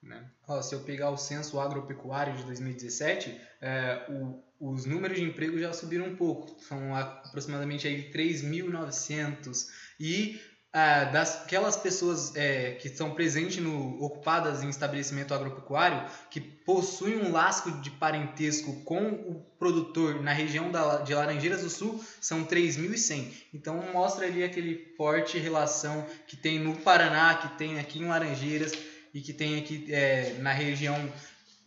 [0.01, 0.29] Né?
[0.47, 5.59] Oh, se eu pegar o censo agropecuário de 2017, é, o, os números de emprego
[5.59, 9.67] já subiram um pouco, são aproximadamente 3.900
[9.99, 10.39] e
[10.71, 17.17] ah, das aquelas pessoas é, que estão presentes no ocupadas em estabelecimento agropecuário que possuem
[17.17, 22.45] um lasco de parentesco com o produtor na região da, de Laranjeiras do Sul são
[22.45, 23.33] 3.100.
[23.53, 28.71] Então mostra ali aquele forte relação que tem no Paraná, que tem aqui em Laranjeiras
[29.13, 30.97] e que tem aqui é, na região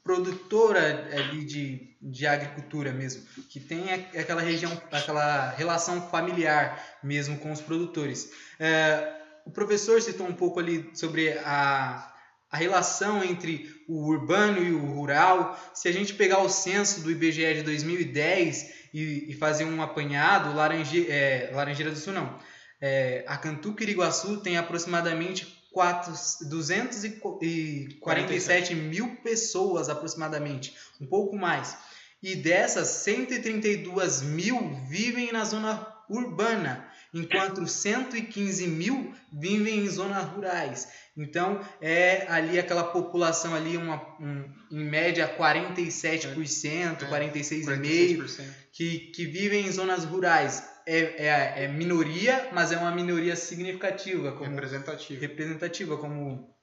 [0.07, 7.51] produtora ali de, de agricultura mesmo, que tem aquela região, aquela relação familiar mesmo com
[7.51, 8.31] os produtores.
[8.59, 9.15] É,
[9.45, 12.15] o professor citou um pouco ali sobre a,
[12.49, 15.59] a relação entre o urbano e o rural.
[15.75, 20.55] Se a gente pegar o censo do IBGE de 2010 e, e fazer um apanhado,
[20.55, 22.39] Laranje, é, Laranjeira do Sul não,
[22.81, 26.13] é, a Cantu Quiriguaçu tem aproximadamente 4,
[26.49, 31.77] 247 mil pessoas aproximadamente, um pouco mais.
[32.23, 40.89] E dessas, 132 mil vivem na zona urbana, enquanto 115 mil vivem em zonas rurais.
[41.15, 49.27] Então, é ali aquela população ali, uma, um, em média 47%, é, 46,5% que, que
[49.27, 54.33] vivem em zonas rurais é, é, é, minoria, mas é uma minoria significativa.
[54.33, 55.21] Como, representativa.
[55.21, 56.55] Representativa, como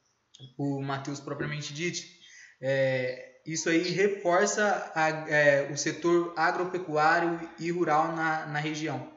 [0.57, 2.19] o Matheus propriamente disse.
[2.61, 9.11] É, isso aí reforça a, é, o setor agropecuário e rural na, na região.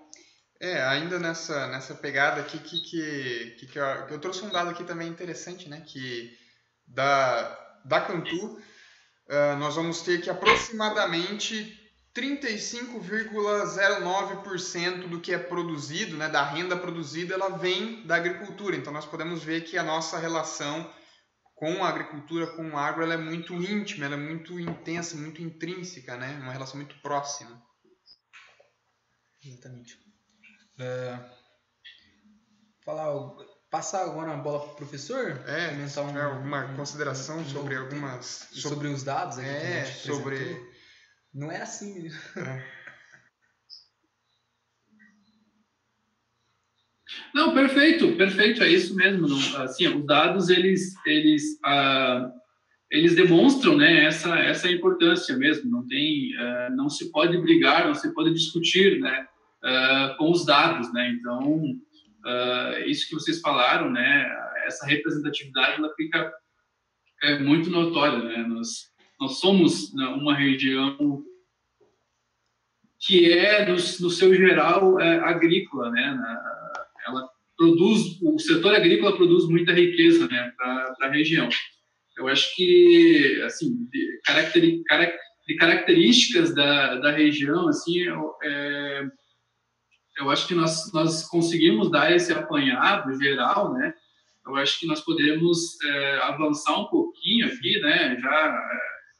[0.58, 4.48] É, ainda nessa, nessa pegada aqui que, que, que, que, eu, que eu trouxe um
[4.48, 5.82] dado aqui também interessante, né?
[5.86, 6.36] Que
[6.86, 7.42] da,
[7.84, 11.85] da Cantu, uh, nós vamos ter que aproximadamente
[12.16, 18.74] 35,09% do que é produzido, né, da renda produzida, ela vem da agricultura.
[18.74, 20.90] Então nós podemos ver que a nossa relação
[21.54, 25.42] com a agricultura, com o agro, ela é muito íntima, ela é muito intensa, muito
[25.42, 26.38] intrínseca, né?
[26.42, 27.62] Uma relação muito próxima.
[29.42, 29.98] Exatamente.
[30.78, 31.18] É,
[32.84, 33.10] falar
[33.70, 35.42] passar agora a bola para o professor.
[35.46, 38.26] É, comentar tiver alguma consideração sobre algumas.
[38.26, 40.75] sobre, sobre os dados aqui que a É, sobre.
[41.36, 42.14] Não é assim, menino.
[47.34, 49.28] Não, perfeito, perfeito, é isso mesmo.
[49.28, 52.32] Não, assim, os dados eles eles ah,
[52.90, 55.70] eles demonstram, né, essa essa importância mesmo.
[55.70, 59.28] Não tem, ah, não se pode brigar, não se pode discutir, né,
[59.62, 61.10] ah, com os dados, né.
[61.10, 61.78] Então,
[62.24, 64.26] ah, isso que vocês falaram, né,
[64.64, 66.32] essa representatividade ela fica
[67.22, 68.38] é muito notória, né.
[68.48, 71.22] Nós nós somos né, uma região
[72.98, 76.14] que é no, no seu geral é, agrícola, né.
[76.14, 76.56] Na,
[77.06, 81.48] ela produz, o setor agrícola produz muita riqueza, né, para a região.
[82.16, 84.82] Eu acho que, assim, de, caracteri,
[85.46, 89.06] de características da, da região, assim, eu, é,
[90.18, 93.94] eu acho que nós, nós conseguimos dar esse apanhado geral, né,
[94.46, 98.70] eu acho que nós podemos é, avançar um pouquinho aqui, né, já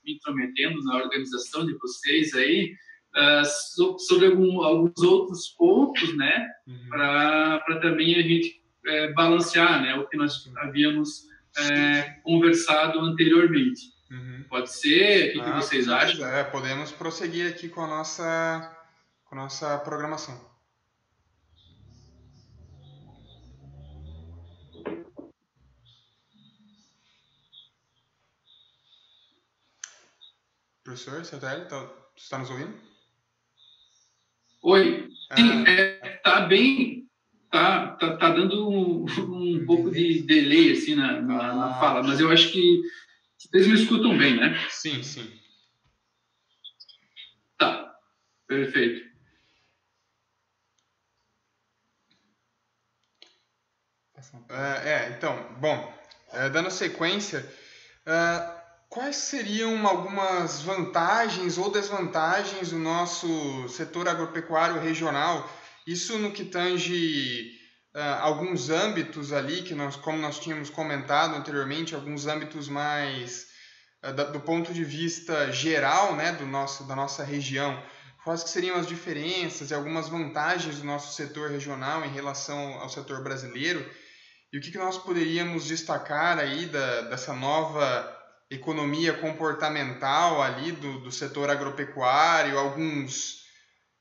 [0.06, 2.74] me intrometendo na organização de vocês aí,
[3.16, 6.88] uh, sobre algum, alguns outros pontos, né, uhum.
[6.88, 11.26] para também a gente é, balancear, né, o que nós havíamos
[11.58, 13.96] é, conversado anteriormente.
[14.10, 14.44] Uhum.
[14.48, 15.30] Pode ser?
[15.30, 16.26] O que, ah, que vocês acham?
[16.26, 18.76] É, podemos prosseguir aqui com a nossa,
[19.24, 20.55] com a nossa programação.
[30.86, 31.90] Professor, você está
[32.30, 32.72] tá nos ouvindo?
[34.62, 35.08] Oi.
[35.36, 35.68] Sim, ah.
[35.68, 37.10] é, tá bem.
[37.50, 41.80] Tá, tá, tá dando um, um pouco de delay assim na, na, na, ah.
[41.80, 42.82] fala, mas eu acho que
[43.36, 44.64] vocês me escutam bem, né?
[44.70, 45.28] Sim, sim.
[47.58, 47.98] Tá,
[48.46, 49.10] perfeito.
[54.48, 55.92] É, é então, bom,
[56.32, 57.44] é, dando sequência,
[58.06, 58.55] é,
[58.88, 65.48] Quais seriam algumas vantagens ou desvantagens do nosso setor agropecuário regional?
[65.86, 67.50] Isso no que tange
[67.94, 73.46] uh, alguns âmbitos ali, que nós, como nós tínhamos comentado anteriormente, alguns âmbitos mais
[74.04, 77.82] uh, da, do ponto de vista geral né, do nosso, da nossa região.
[78.24, 82.88] Quais que seriam as diferenças e algumas vantagens do nosso setor regional em relação ao
[82.88, 83.84] setor brasileiro?
[84.52, 88.15] E o que, que nós poderíamos destacar aí da, dessa nova
[88.50, 93.44] economia comportamental ali do, do setor agropecuário, alguns.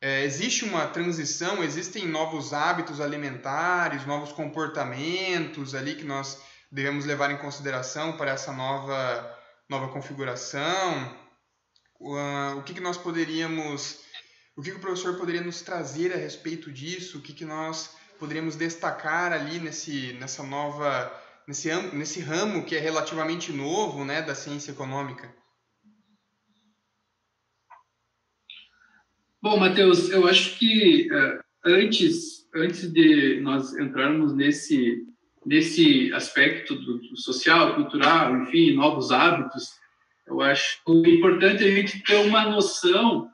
[0.02, 6.40] É, existe uma transição, existem novos hábitos alimentares, novos comportamentos ali que nós
[6.72, 11.18] devemos levar em consideração para essa nova, nova configuração.
[12.00, 14.04] Uh, o que, que nós poderíamos.
[14.56, 17.18] O que, que o professor poderia nos trazer a respeito disso?
[17.18, 21.12] O que, que nós poderíamos destacar ali nesse, nessa nova
[21.48, 25.34] nesse, nesse ramo que é relativamente novo né, da ciência econômica?
[29.42, 35.06] Bom, Matheus, eu acho que uh, antes, antes de nós entrarmos nesse,
[35.46, 39.70] nesse aspecto do, do social, cultural, enfim, novos hábitos,
[40.26, 43.30] eu acho importante a gente ter uma noção,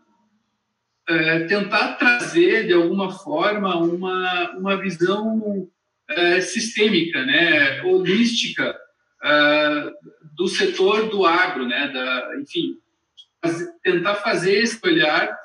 [1.09, 5.69] uh, tentar trazer de alguma forma uma, uma visão
[6.09, 8.75] é, sistêmica, né, holística
[9.23, 9.91] uh,
[10.35, 12.77] do setor do agro, né, da, enfim,
[13.83, 15.35] tentar fazer esse olhar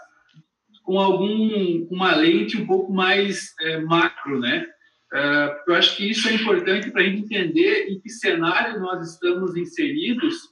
[0.83, 4.67] com algum uma lente um pouco mais é, macro, né?
[5.13, 9.13] Uh, eu acho que isso é importante para a gente entender em que cenário nós
[9.13, 10.51] estamos inseridos,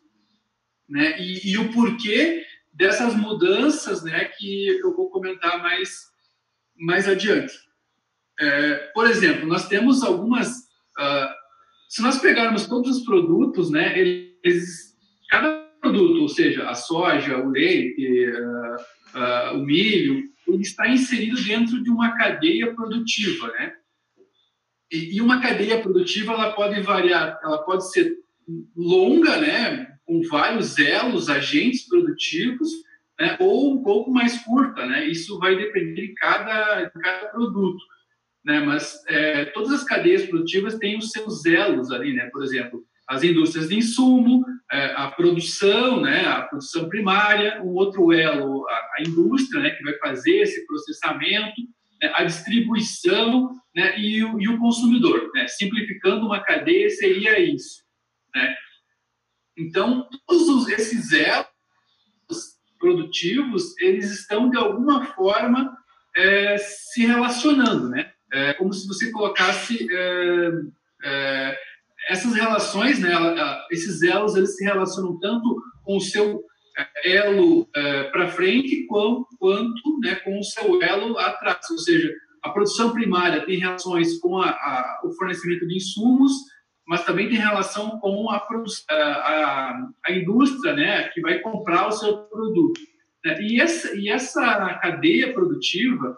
[0.88, 1.20] né?
[1.20, 4.24] E, e, o porquê dessas mudanças, né?
[4.24, 6.12] Que eu vou comentar mais
[6.76, 7.52] mais adiante.
[8.38, 10.48] É, por exemplo, nós temos algumas.
[10.98, 11.44] Uh,
[11.88, 14.96] se nós pegarmos todos os produtos, né, eles,
[15.30, 21.40] cada produto, ou seja, a soja, o leite, uh, uh, o milho, ele está inserido
[21.42, 23.74] dentro de uma cadeia produtiva, né?
[24.92, 28.16] E, e, uma cadeia produtiva ela pode variar, ela pode ser
[28.76, 32.68] longa, né, com vários elos, agentes produtivos,
[33.18, 35.06] né, ou um pouco mais curta, né?
[35.06, 37.82] Isso vai depender de cada, de cada produto
[38.44, 38.60] né?
[38.60, 42.28] Mas é, todas as cadeias produtivas têm os seus elos ali, né?
[42.30, 46.26] Por exemplo, as indústrias de insumo, é, a produção, né?
[46.26, 49.70] A produção primária, um outro elo, a, a indústria, né?
[49.70, 51.60] Que vai fazer esse processamento,
[52.02, 52.12] né?
[52.14, 53.98] a distribuição, né?
[53.98, 55.48] E o, e o consumidor, né?
[55.48, 57.82] Simplificando uma cadeia seria isso,
[58.34, 58.54] né?
[59.56, 61.46] Então, todos esses elos
[62.78, 65.74] produtivos, eles estão de alguma forma
[66.14, 68.13] é, se relacionando, né?
[68.34, 70.50] É como se você colocasse é,
[71.06, 71.54] É,
[72.08, 73.10] essas relações, né,
[73.70, 76.40] esses elos, eles se relacionam tanto com o seu
[76.78, 82.10] é, elo é, para frente quanto, quanto né, com o seu elo atrás, ou seja,
[82.42, 86.32] a produção primária tem relações com a, a, o fornecimento de insumos,
[86.86, 88.36] mas também tem relação com a,
[88.90, 92.80] a, a indústria né, que vai comprar o seu produto.
[93.40, 96.14] E essa, e essa cadeia produtiva,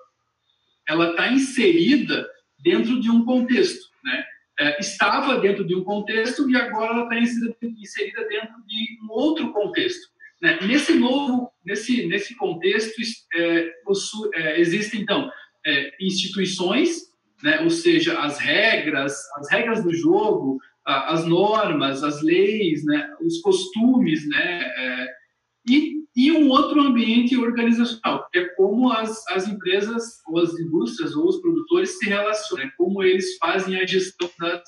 [0.88, 2.28] ela está inserida
[2.58, 4.24] dentro de um contexto, né?
[4.58, 9.10] É, estava dentro de um contexto e agora ela está inserida, inserida, dentro de um
[9.10, 10.08] outro contexto.
[10.40, 10.58] Né?
[10.62, 12.94] Nesse novo, nesse nesse contexto
[13.34, 13.70] é,
[14.34, 15.30] é, existem então
[15.66, 17.12] é, instituições,
[17.42, 17.60] né?
[17.60, 23.10] ou seja, as regras, as regras do jogo, as normas, as leis, né?
[23.20, 24.72] os costumes, né?
[25.68, 31.14] É, e e um outro ambiente organizacional, é como as, as empresas, ou as indústrias,
[31.14, 32.72] ou os produtores se relacionam, né?
[32.78, 34.62] como eles fazem a gestão das,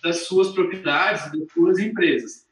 [0.00, 2.46] das suas propriedades, das suas empresas.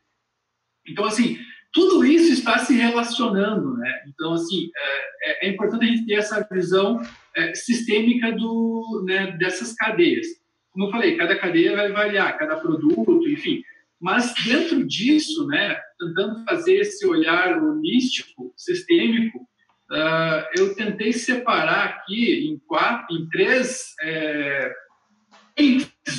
[0.89, 1.39] Então, assim,
[1.73, 4.03] tudo isso está se relacionando, né?
[4.09, 7.01] Então, assim, é, é, é importante a gente ter essa visão
[7.37, 10.27] é, sistêmica do, né, dessas cadeias.
[10.73, 13.63] Como eu falei, cada cadeia vai variar, cada produto, enfim,
[14.01, 22.49] mas dentro disso, né, tentando fazer esse olhar holístico, sistêmico, uh, eu tentei separar aqui
[22.49, 24.73] em quatro, em três é,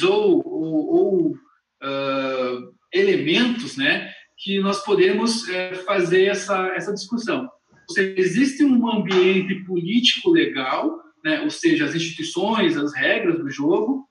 [0.08, 7.50] ou, ou, ou uh, elementos, né, que nós podemos é, fazer essa essa discussão.
[7.90, 13.50] Ou seja, existe um ambiente político legal, né, ou seja, as instituições, as regras do
[13.50, 14.08] jogo,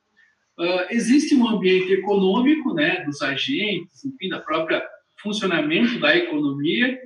[0.59, 4.87] Uh, existe um ambiente econômico, né, dos agentes, enfim, da própria
[5.23, 6.99] funcionamento da economia,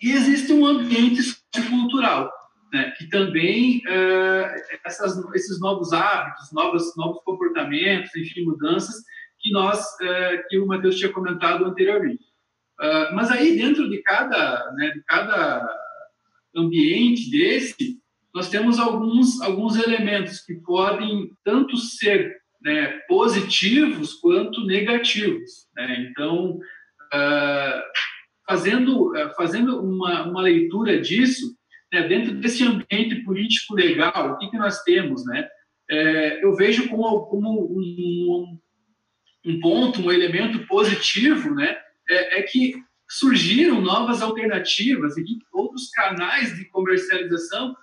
[0.00, 1.22] e existe um ambiente
[1.68, 2.30] cultural,
[2.72, 8.96] né, que também uh, essas, esses novos hábitos, novos, novos comportamentos, enfim, mudanças
[9.40, 12.24] que nós, uh, que o Matheus tinha comentado anteriormente.
[13.14, 15.66] mas aí dentro de cada, né, de cada
[16.54, 17.98] ambiente desse,
[18.34, 25.68] nós temos alguns alguns elementos que podem tanto ser né, positivos quanto negativos.
[25.74, 26.06] Né?
[26.10, 26.60] Então, uh,
[28.48, 31.56] fazendo, uh, fazendo uma, uma leitura disso,
[31.92, 35.24] né, dentro desse ambiente político legal, o que, que nós temos?
[35.26, 35.48] Né?
[35.90, 38.58] É, eu vejo como, como um,
[39.44, 41.76] um, ponto, um elemento positivo, né,
[42.08, 42.74] é, é que
[43.08, 47.76] surgiram novas alternativas e outros canais de comercialização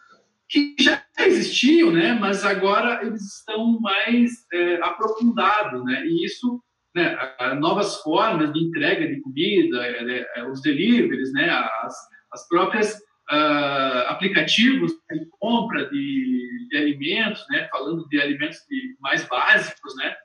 [0.49, 6.61] que já existiam, né, mas agora eles estão mais é, aprofundados, né, e isso,
[6.95, 7.17] né,
[7.59, 11.95] novas formas de entrega de comida, é, é, os deliveries, né, as,
[12.31, 12.95] as próprias
[13.31, 20.15] uh, aplicativos de compra de, de, alimentos, né, falando de alimentos de, mais básicos, né,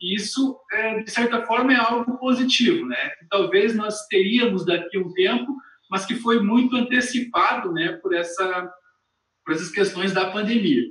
[0.00, 5.00] isso, é, de certa forma, é algo positivo, né, que talvez nós teríamos daqui a
[5.00, 5.56] um tempo,
[5.90, 8.70] mas que foi muito antecipado, né, por essa
[9.46, 10.82] por essas questões da pandemia.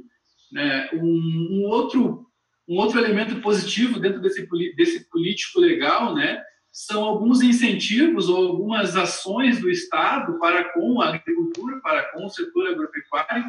[0.51, 0.89] Né?
[0.93, 2.25] Um, um, outro,
[2.68, 6.41] um outro elemento positivo dentro desse, desse político legal né,
[6.72, 12.30] são alguns incentivos ou algumas ações do Estado para com a agricultura, para com o
[12.30, 13.45] setor agropecuário.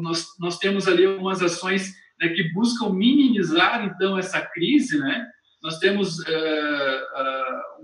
[0.00, 4.98] Nós, nós temos ali algumas ações né, que buscam minimizar, então, essa crise.
[4.98, 5.26] Né?
[5.62, 7.82] Nós temos uh, uh,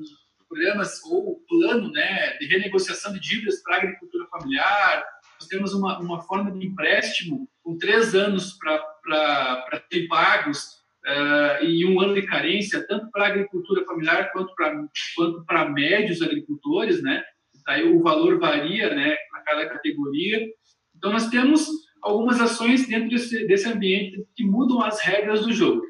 [0.48, 5.04] programas ou plano né, de renegociação de dívidas para a agricultura familiar,
[5.40, 10.58] nós temos uma, uma forma de empréstimo com três anos para ser pagos
[11.04, 14.74] uh, e um ano de carência, tanto para a agricultura familiar quanto para
[15.14, 17.22] quanto médios agricultores, né?
[17.66, 20.48] Daí o valor varia, né, para cada categoria.
[20.96, 21.68] Então nós temos
[22.00, 25.82] algumas ações dentro desse, desse ambiente que mudam as regras do jogo.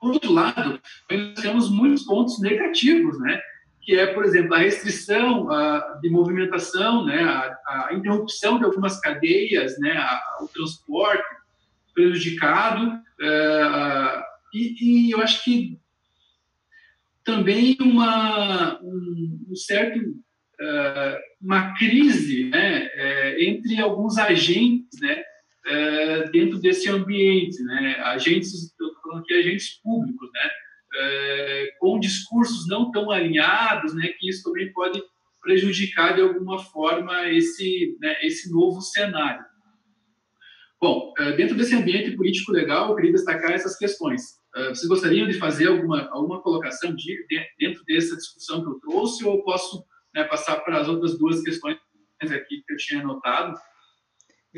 [0.00, 3.40] Por outro lado, nós temos muitos pontos negativos, né?
[3.88, 9.00] Que é, por exemplo, a restrição uh, de movimentação, né, a, a, interrupção de algumas
[9.00, 11.24] cadeias, né, a, o transporte
[11.94, 14.22] prejudicado, uh,
[14.52, 15.80] e, e, eu acho que
[17.24, 25.22] também uma, um, um certo, uh, uma crise né, é, entre alguns agentes né,
[25.66, 30.50] é, dentro desse ambiente, né, agentes, estou falando aqui agentes públicos, né,
[30.94, 35.02] é, com discursos não tão alinhados, né, que isso também pode
[35.40, 39.44] prejudicar de alguma forma esse, né, esse novo cenário.
[40.80, 44.22] Bom, é, dentro desse ambiente político legal, eu queria destacar essas questões.
[44.54, 47.26] É, vocês gostariam de fazer alguma, alguma colocação de,
[47.58, 49.84] dentro dessa discussão que eu trouxe, ou posso
[50.14, 51.78] né, passar para as outras duas questões
[52.22, 53.58] aqui que eu tinha anotado?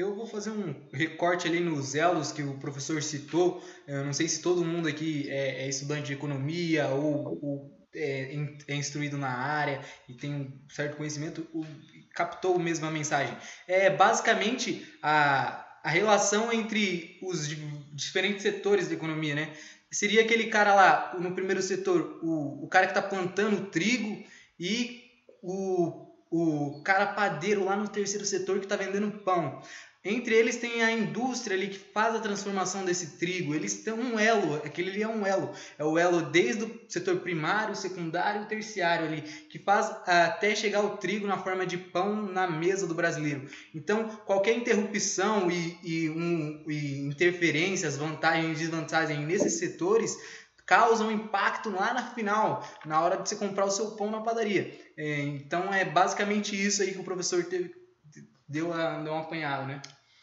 [0.01, 3.63] Eu vou fazer um recorte ali nos elos que o professor citou.
[3.87, 8.35] Eu não sei se todo mundo aqui é, é estudante de economia ou, ou é,
[8.67, 11.47] é, instruído na área e tem um certo conhecimento,
[12.15, 13.37] captou mesmo a mensagem.
[13.69, 17.47] É basicamente a, a relação entre os
[17.93, 19.53] diferentes setores da economia, né?
[19.91, 24.25] Seria aquele cara lá, no primeiro setor, o, o cara que está plantando trigo
[24.59, 25.11] e
[25.43, 29.61] o, o cara padeiro lá no terceiro setor que está vendendo pão.
[30.03, 33.55] Entre eles tem a indústria ali que faz a transformação desse trigo.
[33.55, 35.53] Eles têm um elo, aquele ali é um elo.
[35.79, 40.81] É o elo desde o setor primário, secundário e terciário ali, que faz até chegar
[40.81, 43.47] o trigo na forma de pão na mesa do brasileiro.
[43.75, 50.17] Então, qualquer interrupção e, e, um, e interferências, vantagens e desvantagens nesses setores
[50.65, 54.73] causam impacto lá na final, na hora de você comprar o seu pão na padaria.
[54.97, 57.80] É, então, é basicamente isso aí que o professor teve
[58.51, 59.81] deu, a, deu um apanhado, né?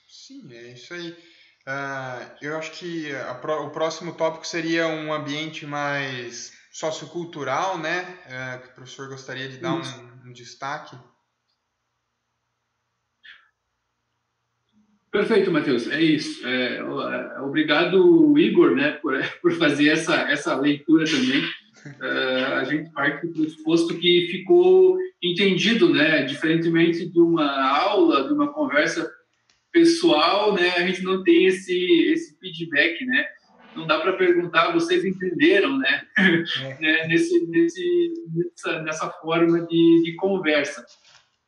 [0.07, 1.11] Sim, é isso aí.
[1.11, 8.01] Uh, eu acho que a, o próximo tópico seria um ambiente mais sociocultural, né?
[8.25, 10.95] Uh, que o professor gostaria de dar um, um, destaque.
[15.11, 15.87] Perfeito, Matheus.
[15.87, 16.45] É isso.
[16.45, 21.43] É, é, obrigado, Igor, né, por, por fazer essa, essa leitura também.
[21.43, 21.55] Uh,
[21.97, 22.26] a
[22.67, 26.23] gente parte do pressuposto que ficou entendido, né?
[26.23, 29.09] Diferentemente de uma aula, de uma conversa
[29.71, 30.69] pessoal, né?
[30.77, 31.73] A gente não tem esse
[32.11, 33.25] esse feedback, né?
[33.75, 36.03] Não dá para perguntar, vocês entenderam, né?
[36.17, 36.77] É.
[36.81, 37.07] né?
[37.07, 40.83] Nesse, nesse, nessa, nessa forma de, de conversa.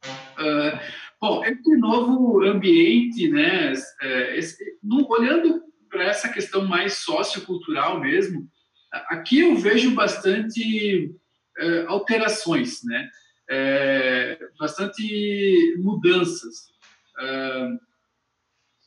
[0.05, 0.79] Uh,
[1.19, 3.73] bom, esse novo ambiente, né?
[4.01, 8.47] É, esse, no, olhando para essa questão mais sociocultural mesmo,
[8.91, 11.13] aqui eu vejo bastante
[11.59, 13.09] uh, alterações, né?
[13.49, 16.69] é, bastante mudanças.
[17.17, 17.79] Uh,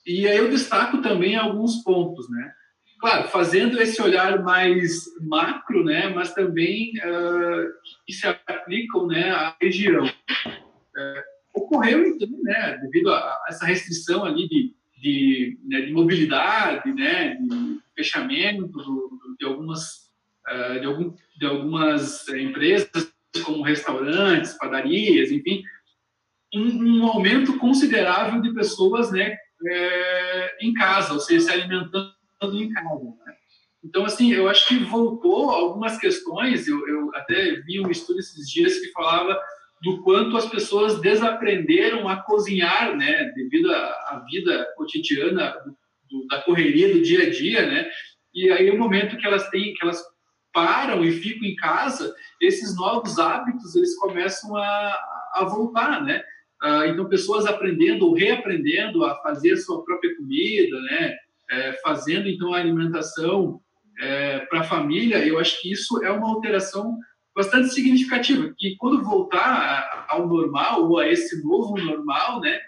[0.07, 2.53] e aí eu destaco também alguns pontos, né?
[3.00, 6.09] Claro, fazendo esse olhar mais macro, né?
[6.09, 7.68] Mas também uh,
[8.07, 10.05] que se aplicam, né, à região.
[10.05, 11.22] Uh,
[11.53, 17.82] ocorreu então, né, devido a, essa restrição ali de, de, né, de mobilidade, né, de
[17.95, 18.72] fechamento
[19.38, 20.12] de algumas
[20.49, 23.12] uh, de, algum, de algumas empresas
[23.45, 25.62] como restaurantes, padarias, enfim,
[26.55, 29.36] um, um aumento considerável de pessoas né,
[29.66, 32.12] é, em casa, ou seja, se alimentando
[32.53, 33.05] em casa.
[33.26, 33.34] Né?
[33.82, 38.49] Então, assim, eu acho que voltou algumas questões, eu, eu até vi um estudo esses
[38.49, 39.40] dias que falava
[39.82, 45.76] do quanto as pessoas desaprenderam a cozinhar, né, devido à, vida cotidiana do,
[46.28, 47.88] da correria do dia a dia, né,
[48.34, 50.02] e aí o momento que elas têm, que elas
[50.52, 55.00] param e ficam em casa, esses novos hábitos eles começam a,
[55.34, 56.22] a voltar, né?
[56.60, 61.16] Ah, então pessoas aprendendo ou reaprendendo a fazer a sua própria comida, né?
[61.50, 63.60] É, fazendo então a alimentação
[63.98, 66.98] é, para a família, eu acho que isso é uma alteração
[67.34, 72.60] bastante significativa, que quando voltar ao normal ou a esse novo normal, né?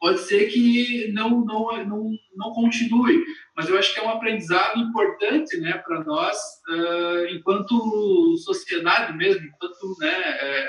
[0.00, 3.24] pode ser que não, não, não, não continue,
[3.56, 6.36] mas eu acho que é um aprendizado importante né, para nós,
[6.68, 10.68] uh, enquanto sociedade mesmo, enquanto né, é,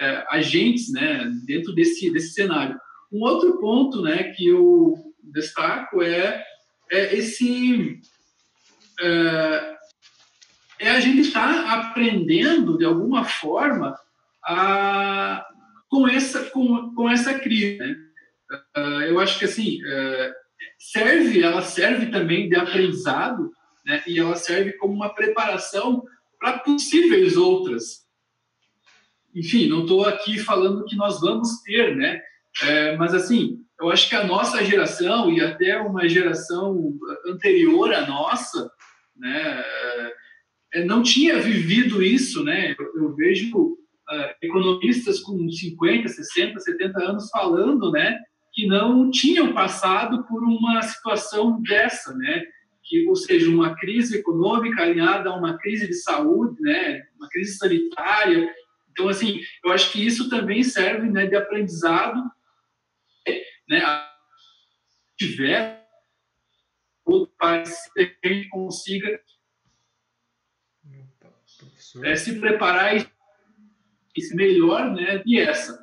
[0.00, 2.78] é, agentes né, dentro desse, desse cenário.
[3.12, 6.42] Um outro ponto né, que eu destaco é,
[6.90, 8.00] é esse.
[9.00, 9.76] É,
[10.80, 13.96] é a gente estar tá aprendendo, de alguma forma,
[14.44, 15.44] a,
[15.88, 17.78] com, essa, com, com essa crise.
[17.78, 17.94] Né?
[18.76, 20.41] Uh, eu acho que assim uh,
[20.78, 23.50] serve, ela serve também de aprendizado,
[23.84, 24.02] né?
[24.06, 26.04] E ela serve como uma preparação
[26.38, 28.02] para possíveis outras.
[29.34, 32.20] Enfim, não estou aqui falando que nós vamos ter, né?
[32.62, 36.94] É, mas assim, eu acho que a nossa geração e até uma geração
[37.26, 38.70] anterior à nossa,
[39.16, 39.64] né?
[40.74, 42.74] É, não tinha vivido isso, né?
[42.78, 48.18] Eu, eu vejo uh, economistas com 50, 60, 70 anos falando, né?
[48.52, 52.44] Que não tinham passado por uma situação dessa, né?
[52.84, 57.02] Que, ou seja, uma crise econômica alinhada a uma crise de saúde, né?
[57.16, 58.54] Uma crise sanitária.
[58.90, 62.22] Então, assim, eu acho que isso também serve, né, de aprendizado,
[63.68, 63.82] né?
[65.16, 65.82] Tiver
[67.38, 69.20] para que a gente consiga
[72.04, 75.22] é, se preparar e melhor, né?
[75.26, 75.81] E essa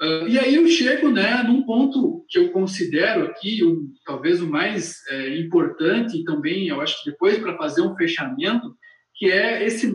[0.00, 4.46] Uh, e aí eu chego né, num ponto que eu considero aqui, um, talvez o
[4.46, 8.76] mais é, importante, e também eu acho que depois para fazer um fechamento,
[9.14, 9.94] que é esse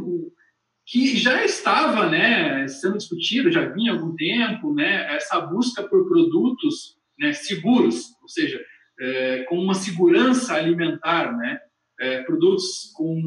[0.87, 6.07] que já estava né, sendo discutido, já vinha há algum tempo, né, essa busca por
[6.07, 8.59] produtos né, seguros, ou seja,
[8.99, 11.59] é, com uma segurança alimentar, né,
[11.99, 13.21] é, produtos com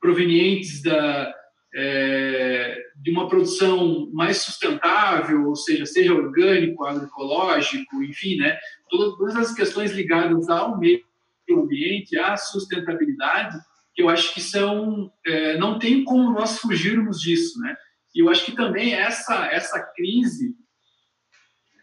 [0.00, 1.32] provenientes da,
[1.74, 8.58] é, de uma produção mais sustentável, ou seja, seja orgânico, agroecológico, enfim, né,
[8.88, 11.02] todas as questões ligadas ao meio
[11.50, 13.58] ambiente, à sustentabilidade,
[13.96, 17.76] eu acho que são, é, não tem como nós fugirmos disso, né?
[18.14, 20.54] E eu acho que também essa essa crise,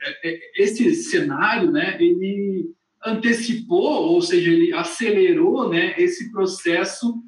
[0.02, 2.74] é, é, esse cenário, né, ele
[3.06, 7.22] antecipou, ou seja, ele acelerou, né, esse processo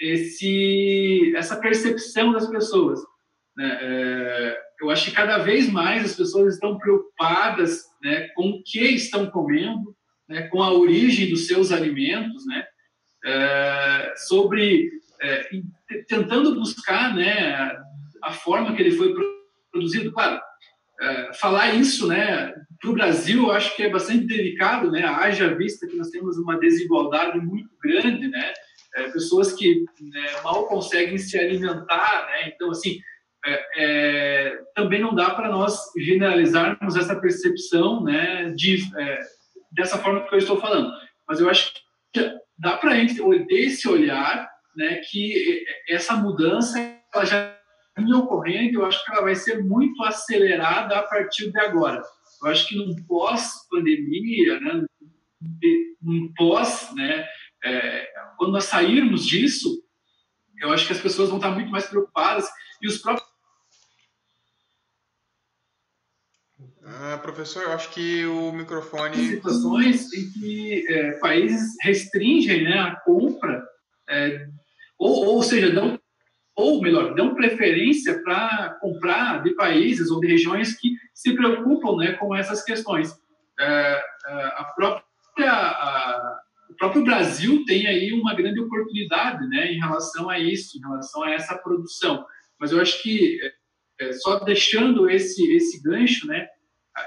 [0.00, 3.00] esse, essa percepção das pessoas.
[3.56, 3.78] Né?
[3.80, 8.80] É, eu acho que cada vez mais as pessoas estão preocupadas né, com o que
[8.80, 9.94] estão comendo,
[10.26, 12.64] né, com a origem dos seus alimentos, né,
[13.24, 14.90] é, sobre
[15.20, 15.50] é,
[16.08, 17.76] tentando buscar né,
[18.22, 19.14] a forma que ele foi
[19.70, 20.12] produzido.
[20.12, 20.40] Claro,
[21.00, 25.54] é, falar isso né, para o Brasil eu acho que é bastante delicado, né, haja
[25.54, 28.54] vista que nós temos uma desigualdade muito grande, né,
[28.96, 32.52] é, pessoas que né, mal conseguem se alimentar, né?
[32.54, 33.00] Então, assim,
[33.44, 39.18] é, é, também não dá para nós generalizarmos essa percepção, né, de, é,
[39.72, 40.90] dessa forma que eu estou falando.
[41.26, 41.72] Mas eu acho
[42.12, 43.16] que dá para a gente
[43.46, 46.78] ter esse olhar, né, que essa mudança
[47.14, 47.56] ela já
[47.96, 52.02] vinha ocorrendo, eu acho que ela vai ser muito acelerada a partir de agora.
[52.42, 54.84] Eu acho que num pós-pandemia, né,
[56.02, 57.26] num pós, né,
[57.64, 59.82] é, quando nós sairmos disso,
[60.60, 62.48] eu acho que as pessoas vão estar muito mais preocupadas
[62.82, 63.28] e os próprios.
[66.84, 69.14] Ah, professor, eu acho que o microfone.
[69.14, 73.64] situações em que é, países restringem né, a compra,
[74.08, 74.46] é,
[74.98, 75.98] ou, ou seja, dão,
[76.54, 82.12] ou melhor, dão preferência para comprar de países ou de regiões que se preocupam né,
[82.14, 83.14] com essas questões.
[83.58, 85.04] É, é a própria.
[85.52, 85.99] A,
[86.70, 91.22] o próprio Brasil tem aí uma grande oportunidade né, em relação a isso, em relação
[91.24, 92.24] a essa produção.
[92.58, 93.38] Mas eu acho que,
[94.00, 96.46] é, só deixando esse, esse gancho, né,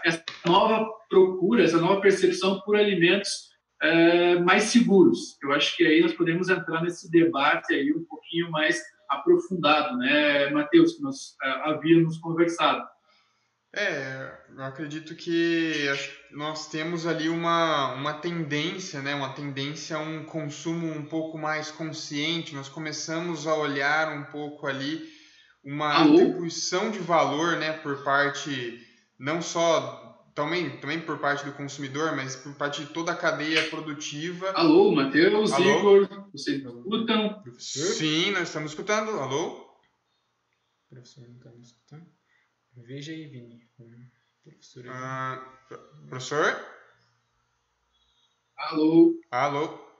[0.03, 5.37] essa nova procura, essa nova percepção por alimentos é, mais seguros.
[5.41, 10.49] Eu acho que aí nós podemos entrar nesse debate aí um pouquinho mais aprofundado, né,
[10.49, 12.83] Matheus, que nós é, havíamos conversado.
[13.75, 15.87] É, eu acredito que
[16.29, 19.15] nós temos ali uma, uma tendência, né?
[19.15, 22.53] Uma tendência a um consumo um pouco mais consciente.
[22.53, 25.11] Nós começamos a olhar um pouco ali
[25.63, 26.13] uma Alô?
[26.13, 27.73] atribuição de valor, né?
[27.73, 28.79] Por parte
[29.17, 33.69] não só também, também por parte do consumidor, mas por parte de toda a cadeia
[33.69, 34.51] produtiva.
[34.51, 37.41] Alô, Matheus, Igor, vocês me escutam?
[37.41, 37.93] Professor?
[37.95, 39.11] Sim, nós estamos escutando.
[39.19, 39.67] Alô?
[40.91, 42.05] Professor, não estamos escutando?
[42.75, 43.67] Veja aí, Vini.
[44.43, 44.85] Professor.
[44.89, 45.63] Ah,
[46.09, 46.73] professor?
[48.57, 49.21] Alô?
[49.31, 49.93] Alô?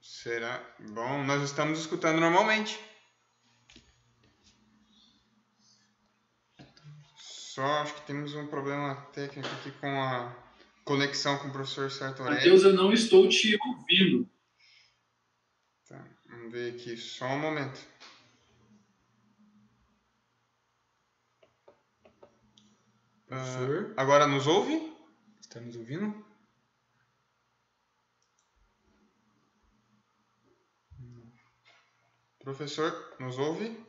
[0.00, 0.62] Será?
[0.90, 2.78] Bom, nós estamos escutando normalmente.
[7.18, 10.34] Só acho que temos um problema técnico aqui com a
[10.84, 12.36] conexão com o professor Sartorelli.
[12.36, 14.28] Matheus, eu não estou te ouvindo.
[15.88, 17.80] Tá, vamos ver aqui, só um momento.
[23.30, 24.94] Uh, agora nos ouve?
[25.40, 26.24] Está nos ouvindo?
[32.44, 33.82] Professor, nos ouve?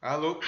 [0.00, 0.40] Alô?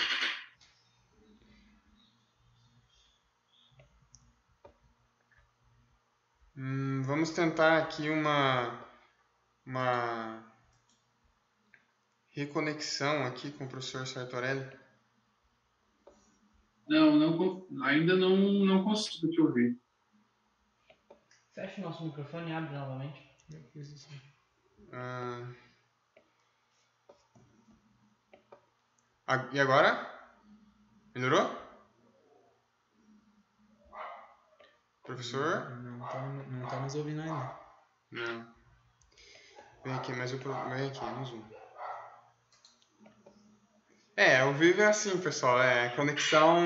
[6.57, 8.86] Hum, vamos tentar aqui uma,
[9.66, 10.50] uma
[12.41, 14.66] reconexão aqui com o professor Sartorelli?
[16.88, 19.78] Não, não ainda não, não consigo te ouvir.
[21.55, 23.30] Fecha o nosso microfone e abre novamente.
[29.26, 30.09] Ah, e agora?
[31.14, 31.57] Melhorou?
[35.05, 35.70] Professor?
[35.82, 37.59] Não está não tá nos ouvindo ainda.
[38.11, 38.55] Não.
[39.84, 41.60] Vem aqui, mas o vem aqui no Zoom.
[44.21, 45.62] É, o Vivo é assim, pessoal.
[45.62, 46.59] É, a conexão,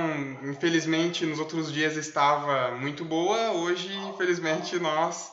[0.42, 3.52] infelizmente, nos outros dias estava muito boa.
[3.52, 5.32] Hoje, infelizmente, nós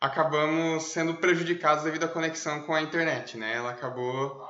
[0.00, 3.54] acabamos sendo prejudicados devido à conexão com a internet, né?
[3.54, 4.44] Ela acabou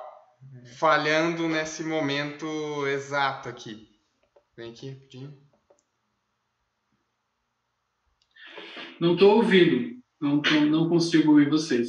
[0.79, 2.47] falhando nesse momento
[2.87, 3.87] exato aqui.
[4.57, 5.39] Vem aqui, rapidinho.
[8.99, 10.03] Não estou ouvindo.
[10.19, 11.89] Não, tô, não consigo ouvir vocês.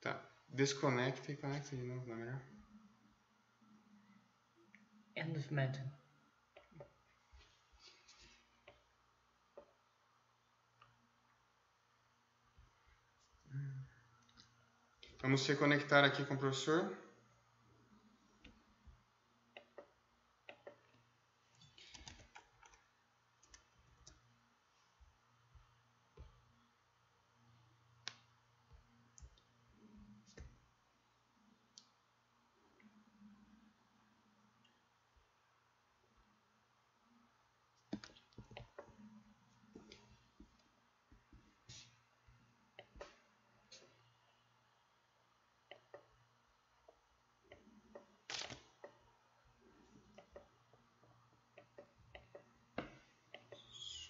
[0.00, 0.20] Tá.
[0.48, 2.51] Desconecta e conecta de novo, não é melhor?
[5.14, 5.84] End of matter.
[15.22, 16.96] Vamos se conectar aqui com o professor.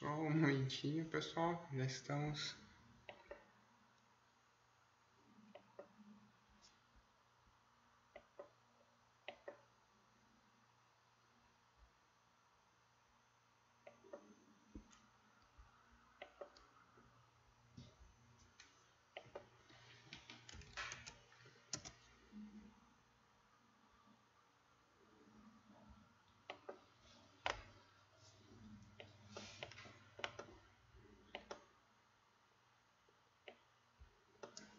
[0.02, 0.08] Só
[0.72, 1.68] momentinho, pessoal.
[1.74, 2.56] Já estamos.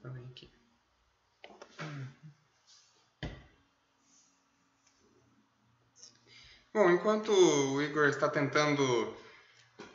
[0.03, 0.49] Vamos ver aqui.
[6.84, 9.15] Bom, enquanto o Igor está tentando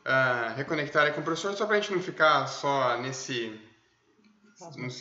[0.06, 3.60] ah, reconectar com o professor, só para a gente não ficar só nesse,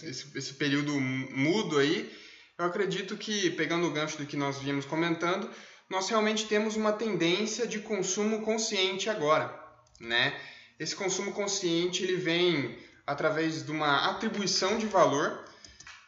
[0.03, 2.13] esse, esse período mudo aí,
[2.59, 5.49] eu acredito que, pegando o gancho do que nós vimos comentando,
[5.89, 9.57] nós realmente temos uma tendência de consumo consciente agora,
[9.97, 10.37] né?
[10.77, 15.45] Esse consumo consciente ele vem através de uma atribuição de valor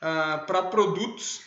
[0.01, 1.39] ah, para produtos,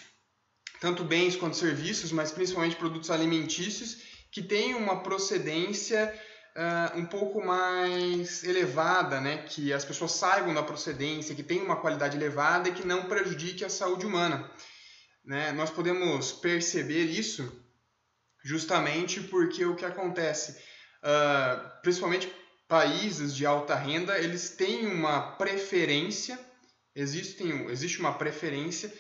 [0.81, 6.13] tanto bens quanto serviços, mas principalmente produtos alimentícios, que têm uma procedência
[6.57, 9.45] ah, um pouco mais elevada, né?
[9.47, 13.65] que as pessoas saibam da procedência, que tem uma qualidade elevada e que não prejudique
[13.65, 14.51] a saúde humana.
[15.25, 15.53] Né?
[15.53, 17.53] Nós podemos perceber isso
[18.43, 20.61] justamente porque o que acontece,
[21.03, 22.33] ah, principalmente
[22.67, 26.39] países de alta renda, eles têm uma preferência,
[26.97, 28.91] existem, existe uma preferência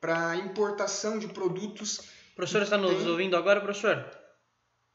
[0.00, 2.00] para importação de produtos.
[2.34, 4.17] Professor está nos Tem- ouvindo agora, professor?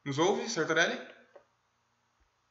[0.04, 1.00] Nos ouve, Sartorelli?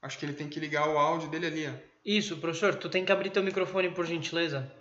[0.01, 1.73] Acho que ele tem que ligar o áudio dele ali, ó.
[2.03, 4.75] Isso, professor, tu tem que abrir teu microfone, por gentileza.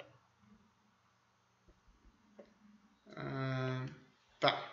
[3.14, 3.86] Ah,
[4.40, 4.70] tá.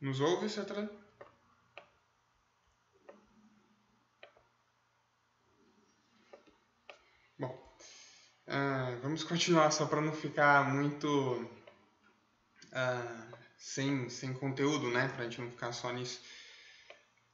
[0.00, 1.03] Nos ouve, Sartorelli?
[8.46, 11.48] Ah, vamos continuar só para não ficar muito
[12.72, 13.26] ah,
[13.56, 15.08] sem, sem conteúdo, né?
[15.08, 16.20] Para a gente não ficar só nisso.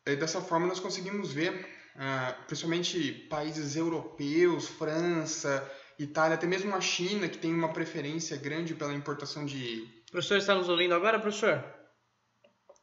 [0.07, 6.81] E dessa forma nós conseguimos ver, ah, principalmente países europeus, França, Itália, até mesmo a
[6.81, 9.83] China, que tem uma preferência grande pela importação de.
[10.09, 11.63] O professor está nos ouvindo agora, professor?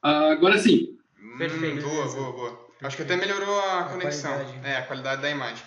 [0.01, 0.97] Agora sim.
[1.37, 1.85] Perfeito.
[1.85, 2.15] Hum, boa, Beleza.
[2.15, 2.67] boa, boa.
[2.83, 4.33] Acho que até melhorou a, A conexão.
[4.35, 4.67] qualidade.
[4.67, 5.65] É, a qualidade da imagem.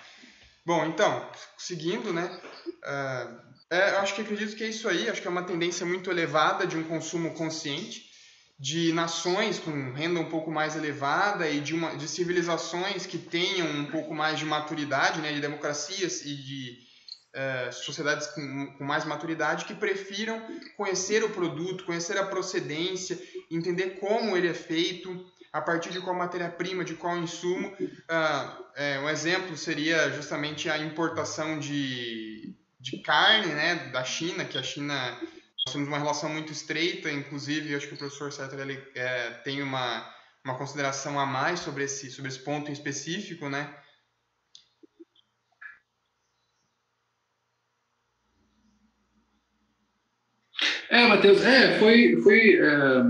[0.64, 2.40] Bom, então, seguindo, né?
[2.84, 5.08] Ah, é, acho que acredito que é isso aí.
[5.08, 8.10] Acho que é uma tendência muito elevada de um consumo consciente,
[8.58, 13.68] de nações com renda um pouco mais elevada e de, uma, de civilizações que tenham
[13.68, 15.32] um pouco mais de maturidade, né?
[15.32, 16.90] De democracias e de
[17.32, 20.42] eh, sociedades com, com mais maturidade que prefiram
[20.76, 23.16] conhecer o produto, conhecer a procedência,
[23.48, 27.72] entender como ele é feito, a partir de qual matéria-prima, de qual insumo.
[28.08, 32.29] Ah, é, um exemplo seria justamente a importação de,
[32.80, 34.94] de carne né, da China, que a China
[35.66, 39.62] nós temos uma relação muito estreita, inclusive acho que o professor Sartre ele, é, tem
[39.62, 40.08] uma,
[40.44, 43.74] uma consideração a mais sobre esse, sobre esse ponto em específico, né?
[50.88, 53.02] É, Matheus, é, foi, foi é,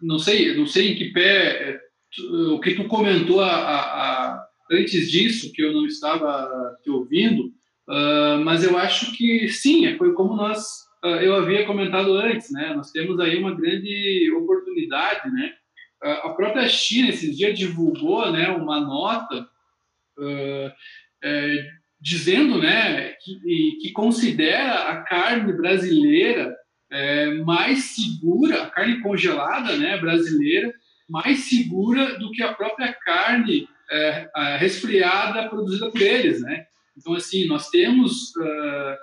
[0.00, 1.80] não sei, não sei em que pé é,
[2.52, 7.52] o que tu comentou a, a- a- antes disso, que eu não estava te ouvindo,
[7.88, 12.50] ah, mas eu acho que sim, é, foi como nós, ah, eu havia comentado antes,
[12.50, 12.72] né?
[12.74, 15.52] Nós temos aí uma grande oportunidade, né?
[16.02, 19.48] Ah, a própria China esses dias divulgou, né, uma nota
[21.24, 21.66] é,
[22.00, 26.54] dizendo, né, que, que considera a carne brasileira
[26.92, 30.72] é, mais segura, a carne congelada né, brasileira,
[31.08, 33.68] mais segura do que a própria carne
[34.58, 36.40] resfriada produzida por eles.
[36.40, 36.66] Né?
[36.96, 38.96] Então, assim, nós temos, uh,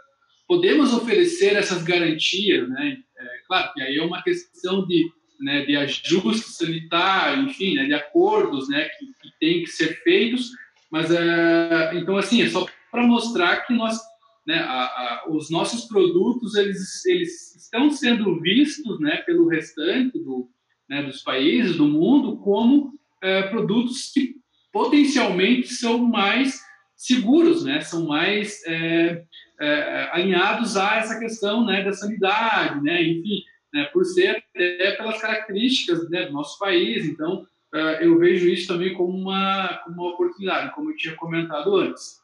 [0.48, 2.98] podemos oferecer essas garantias, né?
[3.18, 5.06] É, claro que aí é uma questão de,
[5.40, 10.52] né, de ajuste sanitário, enfim, né, de acordos, né, que, que tem que ser feitos,
[10.92, 13.98] mas, uh, então, assim, é só para mostrar que nós,
[14.46, 20.50] né, a, a, os nossos produtos, eles, eles estão sendo vistos, né, pelo restante do,
[20.90, 24.36] né, dos países, do mundo, como uh, produtos que
[24.74, 26.60] potencialmente são mais
[27.02, 27.82] seguros, né?
[27.82, 29.24] São mais é,
[29.60, 33.02] é, alinhados a essa questão, né, da sanidade, né?
[33.02, 33.42] Enfim,
[33.74, 37.06] né, por ser até pelas características né, do nosso país.
[37.06, 42.22] Então, é, eu vejo isso também como uma, uma oportunidade, como eu tinha comentado antes.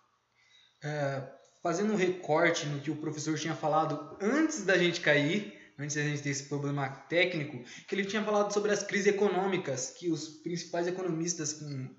[0.84, 1.24] É,
[1.64, 6.02] fazendo um recorte no que o professor tinha falado antes da gente cair, antes da
[6.02, 10.28] gente ter esse problema técnico, que ele tinha falado sobre as crises econômicas, que os
[10.28, 11.90] principais economistas com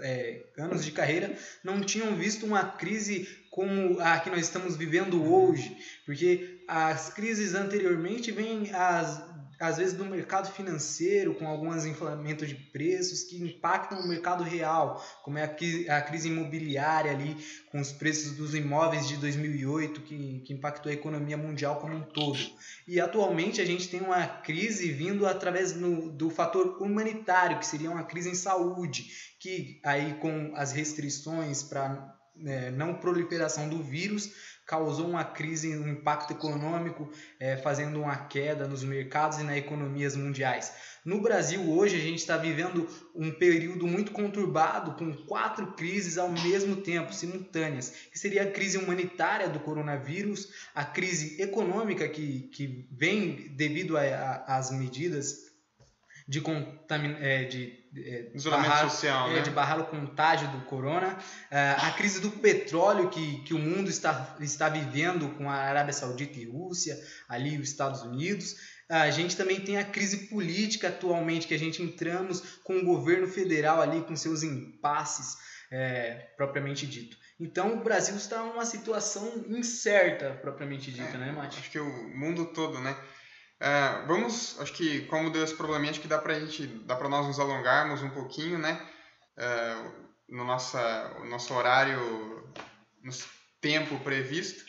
[0.00, 5.22] é, anos de carreira não tinham visto uma crise como a que nós estamos vivendo
[5.22, 9.31] hoje, porque as crises anteriormente vêm as
[9.62, 15.00] às vezes do mercado financeiro, com alguns inflamentos de preços que impactam o mercado real,
[15.22, 17.36] como é a crise imobiliária ali,
[17.70, 22.02] com os preços dos imóveis de 2008, que, que impactou a economia mundial como um
[22.02, 22.40] todo.
[22.88, 27.88] E atualmente a gente tem uma crise vindo através no, do fator humanitário, que seria
[27.88, 29.06] uma crise em saúde,
[29.38, 34.32] que aí com as restrições para é, não proliferação do vírus,
[34.66, 40.16] causou uma crise, um impacto econômico, é, fazendo uma queda nos mercados e nas economias
[40.16, 40.72] mundiais.
[41.04, 46.30] No Brasil, hoje, a gente está vivendo um período muito conturbado, com quatro crises ao
[46.30, 52.86] mesmo tempo, simultâneas, que seria a crise humanitária do coronavírus, a crise econômica que, que
[52.90, 55.51] vem devido às medidas
[56.32, 57.14] de, contamin...
[57.20, 59.40] É, de é, isolamento barrar, social, é, né?
[59.42, 61.18] de barrar o contágio do corona,
[61.50, 65.92] é, a crise do petróleo que, que o mundo está, está vivendo com a Arábia
[65.92, 68.56] Saudita e Rússia, ali os Estados Unidos.
[68.88, 73.26] A gente também tem a crise política atualmente, que a gente entramos com o governo
[73.26, 75.36] federal ali com seus impasses,
[75.70, 77.16] é, propriamente dito.
[77.38, 81.58] Então o Brasil está numa situação incerta, propriamente dita, é, né, Mati?
[81.58, 82.96] Acho que o mundo todo, né?
[83.62, 87.08] Uh, vamos, acho que como deu esse probleminha, acho que dá pra gente, dá para
[87.08, 88.84] nós nos alongarmos um pouquinho, né?
[89.38, 92.42] Uh, no nossa, o nosso horário,
[93.04, 93.12] no
[93.60, 94.64] tempo previsto.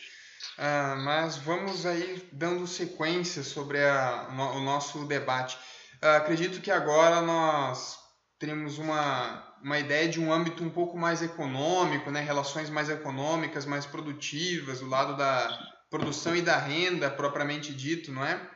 [0.56, 5.58] Uh, mas vamos aí dando sequência sobre a, no, o nosso debate.
[6.00, 7.98] acredito que agora nós
[8.38, 12.20] teremos uma, uma ideia de um âmbito um pouco mais econômico, né?
[12.20, 15.48] relações mais econômicas, mais produtivas, do lado da
[15.90, 18.54] produção e da renda propriamente dito, não é?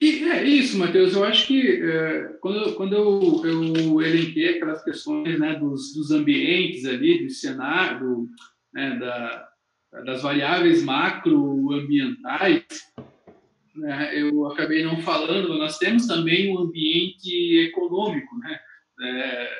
[0.00, 1.14] E é isso, Matheus.
[1.14, 6.84] Eu acho que é, quando, quando eu, eu elenquei aquelas questões né, dos, dos ambientes
[6.86, 8.28] ali, do cenário,
[8.72, 9.48] né, da,
[10.04, 12.64] das variáveis macroambientais,
[13.76, 18.58] né, eu acabei não falando, nós temos também um ambiente econômico, né,
[19.02, 19.50] é,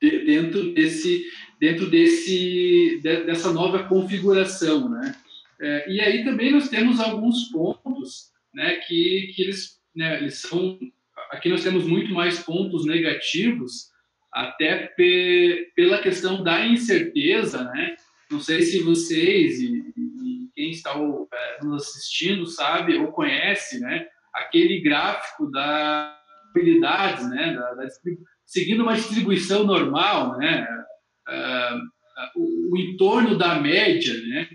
[0.00, 1.24] dentro desse
[1.60, 5.14] dentro desse dessa nova configuração, né?
[5.60, 10.78] É, e aí também nós temos alguns pontos né, que, que eles, né, eles são.
[11.30, 13.90] Aqui nós temos muito mais pontos negativos,
[14.32, 17.96] até pe, pela questão da incerteza, né?
[18.30, 24.06] Não sei se vocês e, e quem está é, nos assistindo sabe ou conhece, né?
[24.34, 26.18] Aquele gráfico da
[26.50, 27.54] habilidades, né?
[27.54, 27.86] Da, da,
[28.46, 30.66] seguindo uma distribuição normal, né?
[31.28, 31.92] Uh,
[32.36, 34.48] o, o entorno da média, né?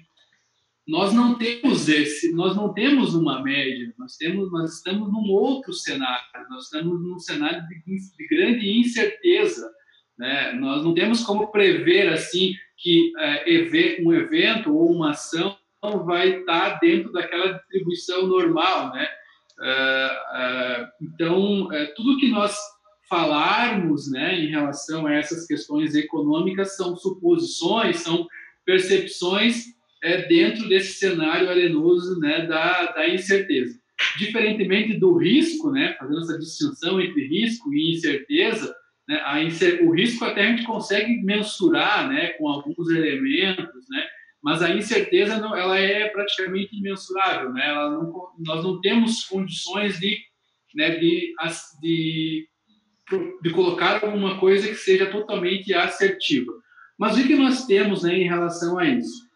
[0.87, 5.73] Nós não temos esse, nós não temos uma média, nós temos, nós estamos num outro
[5.73, 9.69] cenário, nós estamos num cenário de, de grande incerteza,
[10.17, 10.53] né?
[10.53, 15.57] Nós não temos como prever assim que é, um evento ou uma ação
[16.05, 19.07] vai estar dentro daquela distribuição normal, né?
[19.59, 22.57] É, é, então, tudo que nós
[23.09, 28.27] falarmos, né, em relação a essas questões econômicas são suposições, são
[28.65, 29.76] percepções
[30.07, 33.77] é, dentro desse cenário arenoso né, da, da incerteza.
[34.17, 38.73] Diferentemente do risco, né, fazendo essa distinção entre risco e incerteza,
[39.07, 39.83] né, a incer...
[39.83, 44.07] o risco até a gente consegue mensurar né, com alguns elementos, né,
[44.41, 47.51] mas a incerteza não, ela é praticamente imensurável.
[47.51, 50.17] Né, ela não, nós não temos condições de,
[50.73, 51.33] né, de,
[51.81, 52.47] de,
[53.41, 56.53] de colocar alguma coisa que seja totalmente assertiva.
[56.97, 59.26] Mas o que nós temos né, em relação a isso?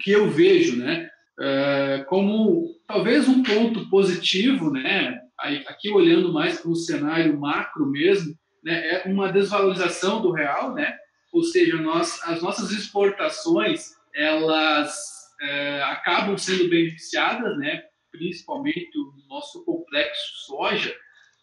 [0.00, 5.20] Que eu vejo, né, uh, como talvez um ponto positivo, né,
[5.66, 8.34] aqui olhando mais para um cenário macro mesmo,
[8.64, 10.96] né, é uma desvalorização do real, né?
[11.32, 14.96] Ou seja, nós, as nossas exportações elas
[15.40, 17.82] é, acabam sendo beneficiadas, né?
[18.10, 20.90] Principalmente o nosso complexo soja,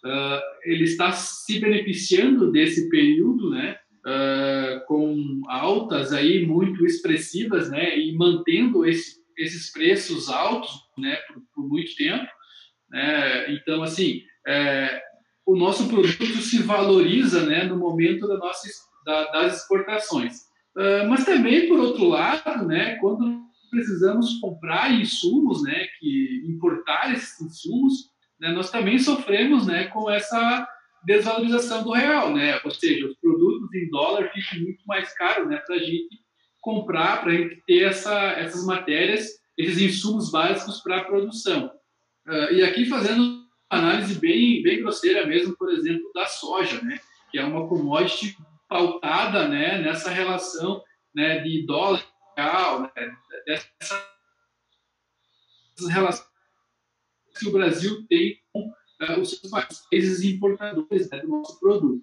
[0.04, 3.78] uh, ele está se beneficiando desse período, né?
[4.06, 7.98] Uh, com altas aí muito expressivas, né?
[7.98, 11.16] E mantendo esse, esses preços altos, né?
[11.28, 12.28] Por, por muito tempo.
[12.90, 13.54] Né?
[13.54, 15.02] Então, assim, é,
[15.46, 17.64] o nosso produto se valoriza, né?
[17.64, 18.68] No momento da nossa,
[19.06, 20.42] da, das exportações.
[20.76, 22.96] Uh, mas também, por outro lado, né?
[22.96, 25.88] Quando precisamos comprar insumos, né?
[26.00, 29.86] Que importar esses insumos, né, nós também sofremos, né?
[29.86, 30.68] Com essa
[31.06, 32.60] desvalorização do real, né?
[32.64, 35.58] Ou seja, os produtos em dólar ficam muito mais caros, né?
[35.58, 36.20] Para a gente
[36.62, 39.28] comprar, para a gente ter essa, essas matérias,
[39.58, 41.72] esses insumos básicos para a produção.
[42.28, 47.00] Uh, e aqui fazendo análise bem, bem grosseira mesmo, por exemplo, da soja, né?
[47.32, 48.38] Que é uma commodity
[48.70, 49.82] pautada, né?
[49.82, 50.82] Nessa relação,
[51.14, 51.40] né?
[51.40, 52.04] De dólar
[52.38, 53.16] real, né?
[53.46, 54.02] Dessas
[55.90, 56.34] relações
[57.38, 58.72] que o Brasil tem com
[59.10, 59.40] uh, os
[59.90, 62.02] países importadores né, do nosso produto.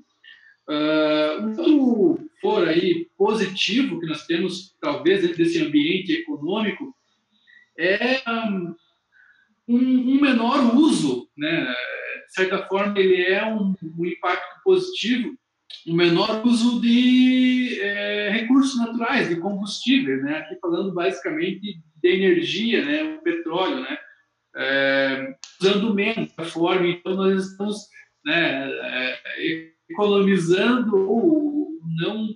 [0.69, 6.95] Uh, um outro for aí positivo que nós temos, talvez, dentro desse ambiente econômico,
[7.79, 8.75] é um,
[9.69, 11.75] um menor uso, né?
[12.27, 15.35] De certa forma, ele é um, um impacto positivo,
[15.87, 20.39] um menor uso de é, recursos naturais, de combustíveis, né?
[20.39, 21.61] Aqui falando basicamente
[22.03, 23.03] de energia, né?
[23.17, 23.99] O petróleo, né?
[24.57, 27.77] É, usando menos da forma, então nós estamos
[28.25, 31.69] né, é, economizando ou
[32.01, 32.31] não uh,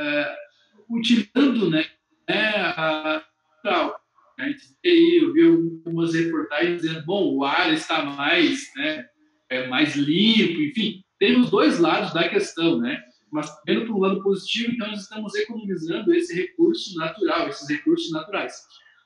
[0.00, 1.86] uh, utilizando né,
[2.28, 3.22] a,
[3.64, 3.96] a,
[4.38, 9.06] a gente aí, eu vi algumas reportagens dizendo, bom, o ar está mais, né,
[9.48, 13.00] é mais limpo, enfim, tem os dois lados da questão, né?
[13.32, 18.10] Mas vendo para o lado positivo, então nós estamos economizando esse recurso natural, esses recursos
[18.12, 18.54] naturais.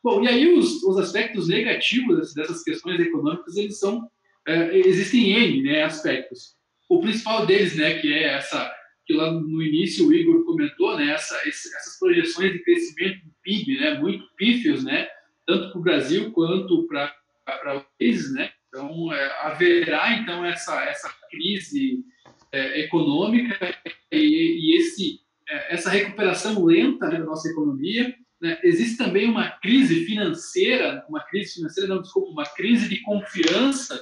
[0.03, 4.09] Bom, e aí os, os aspectos negativos dessas questões econômicas, eles são,
[4.47, 6.57] é, existem N né, aspectos.
[6.89, 8.73] O principal deles, né, que é essa,
[9.05, 13.79] que lá no início o Igor comentou, né, essa, essas projeções de crescimento do PIB,
[13.81, 15.09] né, muito pífios, né,
[15.47, 21.13] tanto para o Brasil quanto para os países, né, então é, haverá então essa, essa
[21.31, 22.05] crise
[22.53, 23.77] é, econômica
[24.13, 28.59] e, e esse, é, essa recuperação lenta né, da nossa economia, né?
[28.63, 34.01] Existe também uma crise financeira, uma crise financeira, não, desculpa, uma crise de confiança.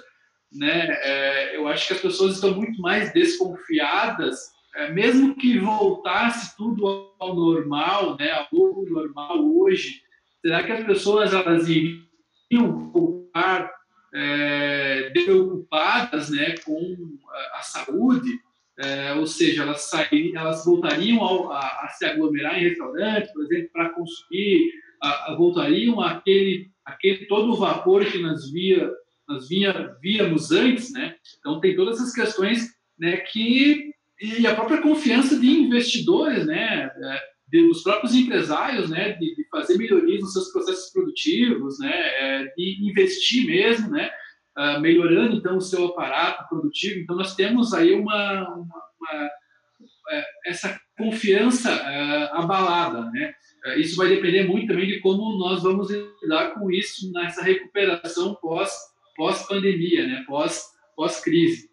[0.53, 0.89] Né?
[1.03, 6.87] É, eu acho que as pessoas estão muito mais desconfiadas, é, mesmo que voltasse tudo
[7.19, 8.47] ao normal, né, ao
[8.91, 10.03] normal hoje,
[10.43, 13.73] será que as pessoas elas iriam voltar
[14.15, 18.39] é, preocupadas né, com a, a saúde?
[18.79, 23.45] É, ou seja, elas, sairiam, elas voltariam ao, a, a, se aglomerar em restaurantes, por
[23.45, 24.71] exemplo, para consumir,
[25.03, 28.91] a, a, voltariam àquele, àquele todo o vapor que nós, via,
[29.27, 31.17] nós via, víamos antes, né?
[31.39, 32.69] Então, tem todas essas questões
[32.99, 33.95] né, que...
[34.21, 36.91] E a própria confiança de investidores, né?
[37.03, 39.13] É, dos próprios empresários, né?
[39.13, 41.93] De, de, fazer melhorias nos seus processos produtivos, né?
[41.93, 44.11] É, de investir mesmo, né?
[44.57, 47.01] Uh, melhorando então o seu aparato produtivo.
[47.01, 53.35] Então nós temos aí uma, uma, uma uh, essa confiança uh, abalada, né?
[53.77, 58.73] isso vai depender muito também de como nós vamos lidar com isso nessa recuperação pós
[59.17, 60.25] pós pandemia, né?
[60.27, 61.69] Pós pós crise.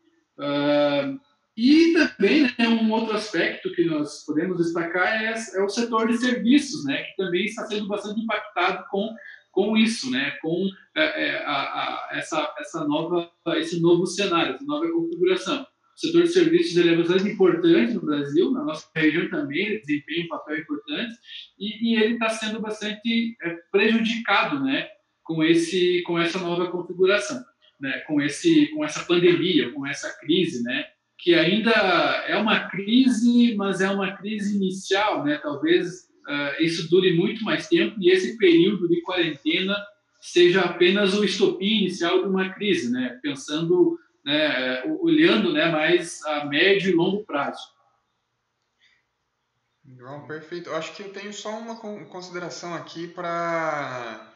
[1.56, 6.18] E também né, um outro aspecto que nós podemos destacar é, é, o setor de
[6.18, 9.14] serviços, né, que também está sendo bastante impactado com
[9.54, 10.32] com isso, né?
[10.42, 15.62] com é, é, a, a, essa, essa nova, esse novo cenário, essa nova configuração.
[15.62, 19.80] O setor de serviços ele é bastante importante no Brasil, na nossa região também, ele
[19.80, 21.14] desempenha um papel importante,
[21.60, 24.88] e, e ele está sendo bastante é, prejudicado né?
[25.24, 27.40] com, esse, com essa nova configuração,
[27.80, 28.00] né?
[28.08, 30.84] com, esse, com essa pandemia, com essa crise, né?
[31.20, 31.72] que ainda
[32.28, 35.40] é uma crise, mas é uma crise inicial, né?
[35.44, 39.76] talvez uh, isso dure muito mais tempo e esse período de quarentena
[40.22, 43.20] seja apenas o estopim inicial de uma crise, né?
[43.22, 47.62] Pensando, né, olhando, né, mais a médio e longo prazo.
[49.98, 50.70] João, perfeito.
[50.70, 54.32] Eu acho que eu tenho só uma consideração aqui para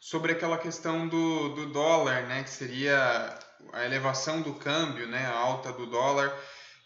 [0.00, 3.38] sobre aquela questão do, do dólar, né, que seria
[3.72, 6.34] a elevação do câmbio, né, a alta do dólar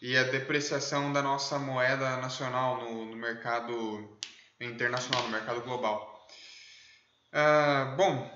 [0.05, 4.19] e a depreciação da nossa moeda nacional no, no mercado
[4.61, 6.29] internacional, no mercado global.
[7.33, 8.31] Uh, bom,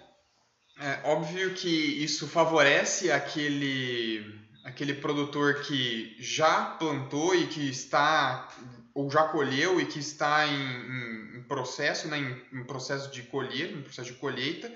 [0.81, 4.25] é óbvio que isso favorece aquele,
[4.65, 8.49] aquele produtor que já plantou e que está
[8.95, 13.25] ou já colheu e que está em, em, em processo, né, em, em, processo de
[13.25, 14.73] colher, em processo de colheita,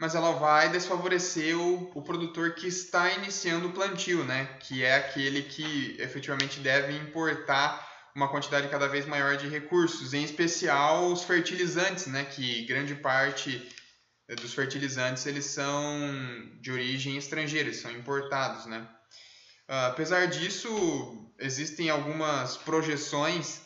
[0.00, 4.96] mas ela vai desfavorecer o, o produtor que está iniciando o plantio, né, que é
[4.96, 7.86] aquele que efetivamente deve importar
[8.16, 13.70] uma quantidade cada vez maior de recursos, em especial os fertilizantes, né, que grande parte
[14.26, 18.88] eh, dos fertilizantes eles são de origem estrangeira, eles são importados, né.
[19.68, 23.58] Uh, apesar disso, existem algumas projeções,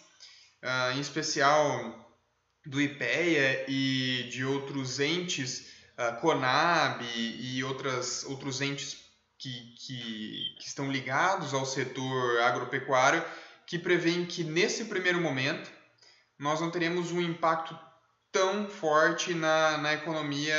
[0.64, 2.18] uh, em especial
[2.66, 9.04] do IPEA e de outros entes, uh, Conab e outras, outros entes
[9.38, 13.24] que, que, que estão ligados ao setor agropecuário,
[13.66, 15.70] que prevêem que nesse primeiro momento
[16.38, 17.78] nós não teremos um impacto
[18.30, 20.56] tão forte na, na economia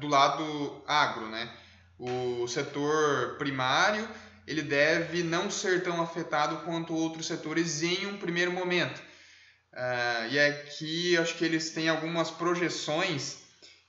[0.00, 1.52] do lado agro, né?
[1.98, 4.08] O setor primário
[4.46, 9.00] ele deve não ser tão afetado quanto outros setores em um primeiro momento.
[9.72, 13.38] Uh, e aqui acho que eles têm algumas projeções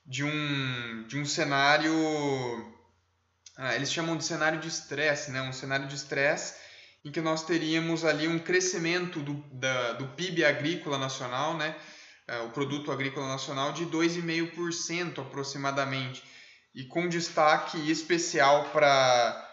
[0.06, 1.94] de um, de um cenário,
[3.58, 5.42] uh, eles chamam de cenário de estresse, né?
[5.42, 6.56] um cenário de estresse
[7.06, 11.76] em que nós teríamos ali um crescimento do, da, do PIB agrícola nacional, né?
[12.30, 16.24] Uh, o produto agrícola nacional de 2,5% aproximadamente,
[16.74, 19.50] e com destaque especial para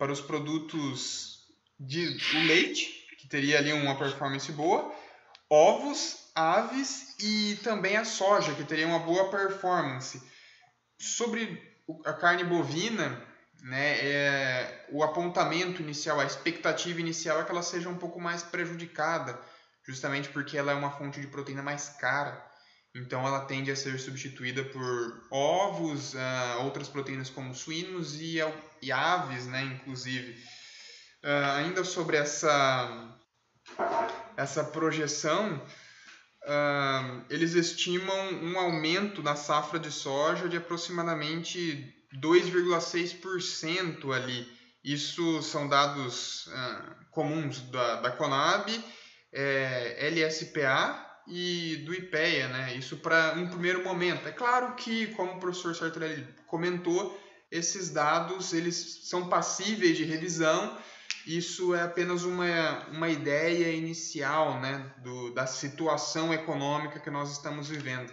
[0.00, 1.40] para os produtos
[1.78, 4.90] de o leite, que teria ali uma performance boa,
[5.50, 10.22] ovos, aves e também a soja, que teria uma boa performance.
[11.00, 11.60] Sobre
[12.04, 13.20] a carne bovina,
[13.62, 18.42] né, é, o apontamento inicial, a expectativa inicial é que ela seja um pouco mais
[18.42, 19.38] prejudicada,
[19.86, 22.50] justamente porque ela é uma fonte de proteína mais cara.
[22.94, 28.38] Então ela tende a ser substituída por ovos, uh, outras proteínas como suínos e,
[28.82, 30.32] e aves, né, inclusive.
[31.22, 33.16] Uh, ainda sobre essa,
[34.36, 35.62] essa projeção,
[36.44, 44.46] uh, eles estimam um aumento na safra de soja de aproximadamente 2,6% ali.
[44.82, 46.48] Isso são dados
[47.10, 48.72] comuns da, da Conab,
[49.32, 52.74] é, LSPA e do IPEA, né?
[52.74, 54.26] Isso para um primeiro momento.
[54.26, 57.18] É claro que, como o professor Sartorelli comentou,
[57.50, 60.76] esses dados eles são passíveis de revisão.
[61.30, 67.68] Isso é apenas uma, uma ideia inicial, né, do, da situação econômica que nós estamos
[67.68, 68.12] vivendo.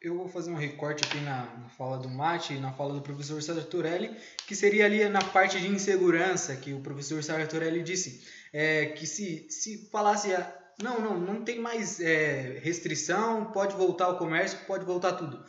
[0.00, 3.02] Eu vou fazer um recorte aqui na, na fala do Mate e na fala do
[3.02, 4.16] professor Sartorelli,
[4.46, 9.50] que seria ali na parte de insegurança que o professor Sartorelli disse, é, que se,
[9.50, 14.84] se falasse a, não, não, não tem mais é, restrição, pode voltar o comércio, pode
[14.84, 15.44] voltar tudo.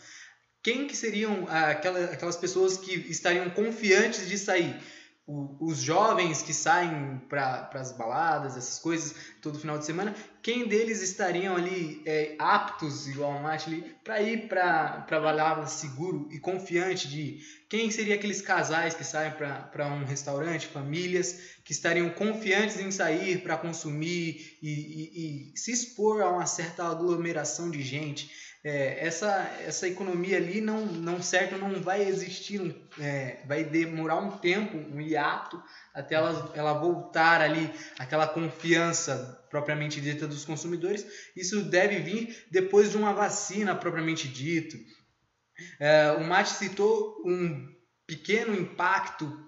[0.64, 4.97] Quem que seriam aquelas, aquelas pessoas que estariam confiantes de sair?
[5.28, 11.02] Os jovens que saem para as baladas, essas coisas, todo final de semana, quem deles
[11.02, 17.42] estariam ali é, aptos, igual o Mate, para ir para balada seguro e confiante de
[17.68, 23.42] quem seriam aqueles casais que saem para um restaurante, famílias, que estariam confiantes em sair
[23.44, 28.32] para consumir e, e, e, se expor a uma certa aglomeração de gente.
[28.70, 34.40] É, essa, essa economia ali não, não certo não vai existir, é, vai demorar um
[34.40, 35.64] tempo, um hiato,
[35.94, 41.08] até ela, ela voltar ali, aquela confiança propriamente dita dos consumidores.
[41.34, 44.78] Isso deve vir depois de uma vacina propriamente dito.
[45.80, 47.74] É, o Mate citou um
[48.06, 49.47] pequeno impacto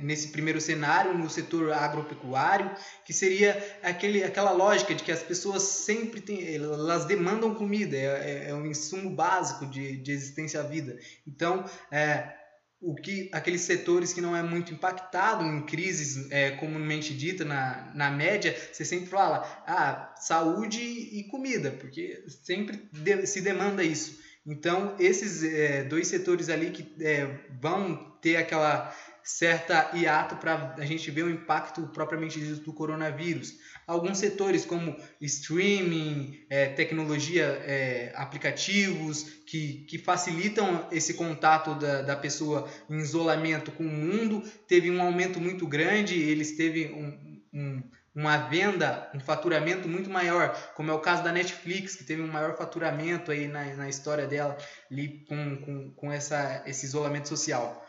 [0.00, 2.70] nesse primeiro cenário no setor agropecuário,
[3.04, 8.50] que seria aquele, aquela lógica de que as pessoas sempre têm, elas demandam comida, é,
[8.50, 10.96] é um insumo básico de, de existência à vida.
[11.26, 12.32] Então, é,
[12.80, 17.90] o que aqueles setores que não é muito impactado em crises é, comumente dita na,
[17.94, 22.88] na média, você sempre fala, ah, saúde e comida, porque sempre
[23.26, 24.22] se demanda isso.
[24.46, 28.94] Então, esses é, dois setores ali que é, vão ter aquela
[29.24, 33.54] certa hiato para a gente ver o impacto propriamente dito do coronavírus.
[33.86, 42.16] Alguns setores como streaming, é, tecnologia, é, aplicativos que, que facilitam esse contato da, da
[42.16, 47.82] pessoa em isolamento com o mundo, teve um aumento muito grande, eles teve um, um
[48.14, 52.28] uma venda, um faturamento muito maior, como é o caso da Netflix, que teve um
[52.28, 54.56] maior faturamento aí na, na história dela,
[54.88, 57.83] ali com, com, com essa, esse isolamento social.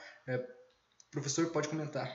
[1.16, 2.14] Professor, pode comentar.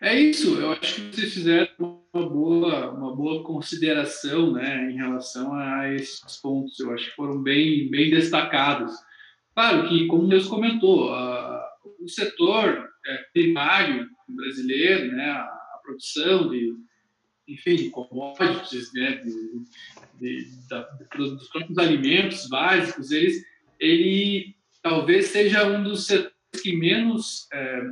[0.00, 5.54] É isso, eu acho que vocês fizeram uma boa, uma boa consideração né, em relação
[5.54, 8.92] a esses pontos, eu acho que foram bem, bem destacados.
[9.54, 11.64] Claro que, como Deus comentou, a,
[12.00, 16.74] o setor é, primário brasileiro, né, a, a, produção de,
[17.46, 19.64] enfim, de commodities, né, de,
[20.18, 20.82] de, da,
[21.14, 23.46] dos próprios alimentos básicos, eles,
[23.78, 27.82] ele talvez seja um dos setores que menos é,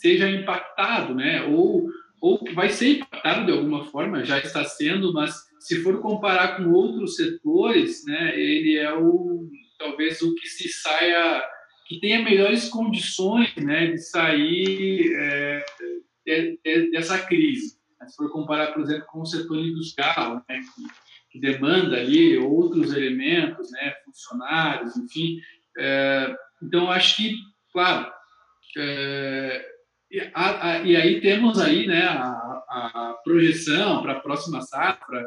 [0.00, 1.88] seja impactado, né, ou,
[2.20, 6.70] ou vai ser impactado de alguma forma, já está sendo, mas se for comparar com
[6.70, 11.44] outros setores, né, ele é o talvez o que se saia
[11.86, 15.64] que tenha melhores condições né, de sair é,
[16.26, 17.78] de, de, dessa crise.
[18.06, 20.82] Se for comparar, por exemplo, com o setor industrial, né, que,
[21.32, 25.40] que, demanda ali outros elementos, né, funcionários, enfim.
[25.78, 27.34] É, então, acho que,
[27.72, 28.10] claro,
[28.76, 29.66] é,
[30.10, 32.22] e, a, a, e, aí temos aí né, a,
[32.70, 35.24] a projeção para a próxima safra.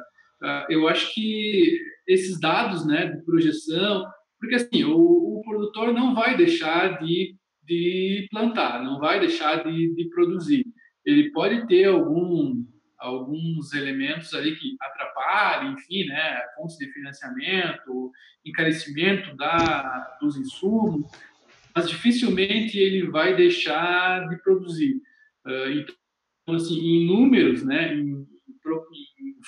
[0.69, 4.05] eu acho que esses dados né, de projeção
[4.41, 9.93] porque assim, o, o produtor não vai deixar de, de plantar, não vai deixar de,
[9.93, 10.65] de produzir.
[11.05, 12.65] Ele pode ter algum,
[12.97, 18.11] alguns elementos ali que atrapalhem, enfim, né, fontes de financiamento,
[18.43, 21.11] encarecimento da, dos insumos,
[21.75, 25.01] mas dificilmente ele vai deixar de produzir.
[26.43, 28.25] Então, assim, em números, né, em,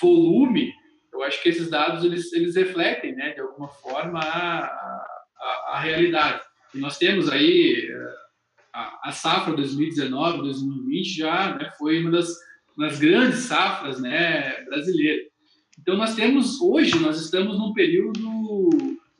[0.01, 0.73] volume,
[1.11, 5.79] eu acho que esses dados eles, eles refletem, né, de alguma forma, a, a, a
[5.79, 6.41] realidade.
[6.73, 8.13] E nós temos aí eh,
[8.73, 12.35] a, a safra 2019, 2020 já né, foi uma das,
[12.77, 15.27] das grandes safras né, brasileiras.
[15.79, 18.19] Então nós temos hoje nós estamos num período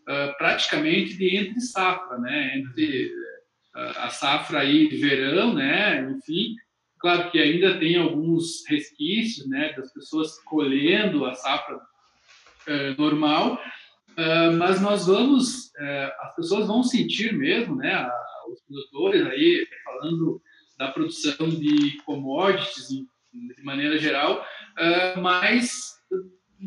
[0.07, 6.55] uh, praticamente de entre safra, né, entre uh, a safra aí de verão, né, enfim,
[7.03, 11.77] Claro que ainda tem alguns resquícios, né, das pessoas colhendo a safra
[12.65, 13.59] é, normal,
[14.57, 18.09] mas nós vamos, é, as pessoas vão sentir mesmo, né, a,
[18.49, 20.41] os produtores aí falando
[20.77, 24.41] da produção de commodities de maneira geral,
[25.21, 25.99] mas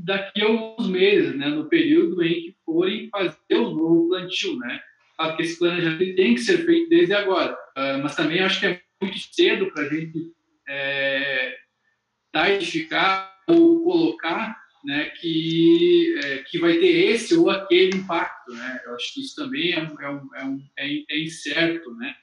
[0.05, 4.81] daqui a alguns meses, né, no período em que forem fazer o novo plantio, né,
[5.17, 7.57] claro que esse planejamento tem que ser feito desde agora,
[8.03, 10.33] mas também acho que é muito cedo para a gente
[10.69, 11.57] é,
[12.35, 18.53] identificar ou colocar né, que, é, que vai ter esse ou aquele impacto.
[18.53, 18.81] Né?
[18.85, 21.93] Eu acho que isso também é, um, é, um, é, um, é, é incerto.
[21.97, 22.15] Né?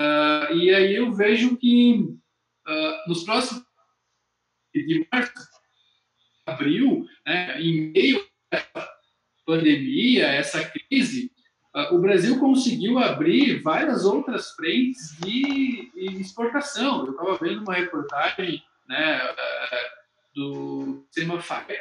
[0.00, 1.94] Uh, e aí eu vejo que
[2.66, 3.62] uh, nos próximos
[4.74, 5.32] de março,
[6.50, 8.88] abril, né, em meio à
[9.46, 11.30] pandemia, essa crise,
[11.74, 17.06] ah, o Brasil conseguiu abrir várias outras frentes de exportação.
[17.06, 19.88] Eu estava vendo uma reportagem né, ah,
[20.34, 21.72] do Semafac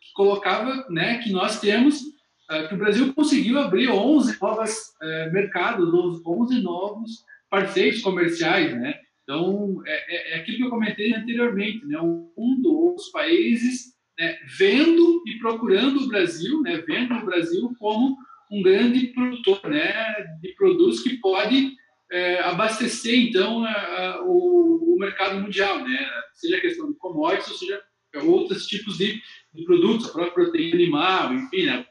[0.00, 2.02] que colocava né, que nós temos
[2.48, 5.92] ah, que o Brasil conseguiu abrir 11 novos eh, mercados,
[6.24, 8.98] 11 novos parceiros comerciais, né?
[9.28, 12.00] Então é, é, é, aquilo que eu comentei anteriormente, né?
[12.00, 16.82] Um dos países né, vendo e procurando o Brasil, né?
[16.86, 18.16] Vendo o Brasil como
[18.50, 21.76] um grande produtor né, de produtos que pode
[22.10, 26.10] é, abastecer, então, a, a, o, o, mercado mundial, né?
[26.32, 27.82] seja a questão de commodities, ou seja,
[28.24, 29.20] outros tipos de,
[29.52, 31.84] de produtos, a própria proteína animal, enfim, né?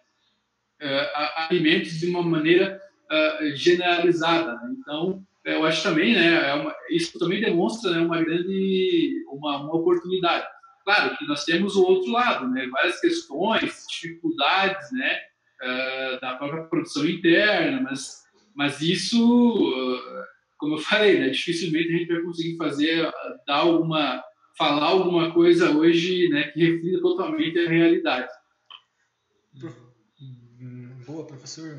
[0.82, 1.12] é,
[1.48, 2.82] alimentos de uma maneira
[3.12, 4.56] é, generalizada.
[4.56, 4.76] Né?
[4.80, 9.76] Então, eu acho também, né, é uma, isso também demonstra né, uma grande uma, uma
[9.76, 10.46] oportunidade.
[10.84, 15.20] Claro que nós temos o outro lado, né, várias questões, dificuldades, né,
[15.64, 18.24] uh, da própria produção interna, mas,
[18.56, 20.24] mas isso, uh,
[20.58, 23.12] como eu falei, né, dificilmente a gente vai conseguir fazer, uh,
[23.46, 24.22] dar alguma,
[24.58, 28.30] falar alguma coisa hoje né, que reflita totalmente a realidade.
[31.06, 31.78] Boa, professor,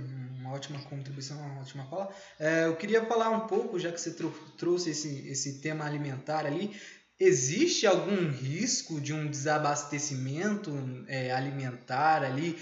[0.49, 2.09] uma ótima contribuição, uma ótima fala.
[2.39, 4.15] É, eu queria falar um pouco, já que você
[4.57, 6.75] trouxe esse, esse tema alimentar ali,
[7.21, 10.71] Existe algum risco de um desabastecimento
[11.09, 12.57] é, alimentar ali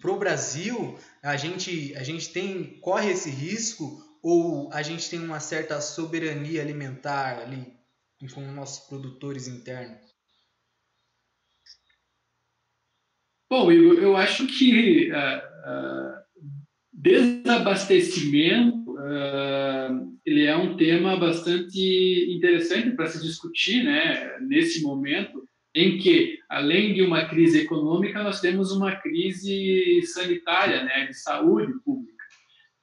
[0.00, 0.98] para o Brasil?
[1.22, 6.62] A gente, a gente tem corre esse risco ou a gente tem uma certa soberania
[6.62, 7.74] alimentar ali
[8.32, 10.00] com nossos produtores internos?
[13.50, 16.19] Bom, Igor, eu acho que uh,
[17.00, 25.42] desabastecimento uh, ele é um tema bastante interessante para se discutir, né, nesse momento
[25.74, 31.72] em que, além de uma crise econômica, nós temos uma crise sanitária, né, de saúde
[31.84, 32.20] pública.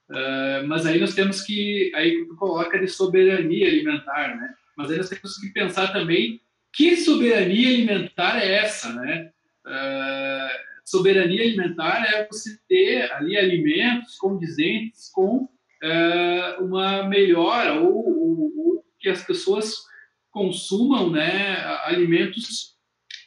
[0.10, 4.54] Uh, mas aí nós temos que, aí tu coloca de soberania alimentar, né?
[4.78, 6.40] Mas aí nós temos que pensar também
[6.74, 9.30] que soberania alimentar é essa, né?
[9.66, 15.50] Uh, soberania alimentar é você ter ali alimentos condizentes com
[15.84, 19.76] é, uma melhora ou, ou, ou, que as pessoas
[20.32, 22.78] consumam né, alimentos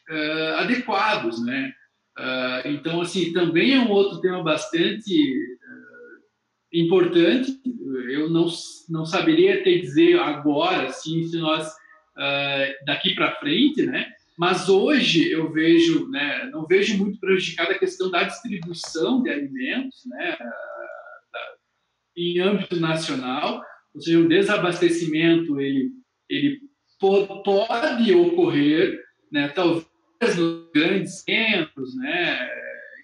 [0.09, 1.73] é, adequados, né?
[2.19, 7.61] É, então, assim, também é um outro tema bastante é, importante.
[8.11, 8.47] Eu não,
[8.89, 11.71] não saberia te dizer agora, assim, se nós
[12.19, 14.11] é, daqui para frente, né?
[14.41, 20.01] Mas hoje eu vejo, né, não vejo muito prejudicada a questão da distribuição de alimentos,
[20.07, 20.35] né,
[22.17, 23.63] em âmbito nacional,
[23.95, 25.91] ou seja, o desabastecimento ele,
[26.27, 26.59] ele
[26.99, 28.99] pode ocorrer,
[29.31, 29.85] né, talvez
[30.39, 32.49] nos grandes centros, né,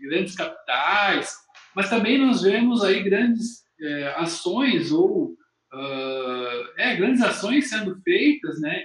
[0.09, 1.37] grandes capitais,
[1.75, 5.36] mas também nós vemos aí grandes é, ações ou
[5.77, 8.85] uh, é, grandes ações sendo feitas né,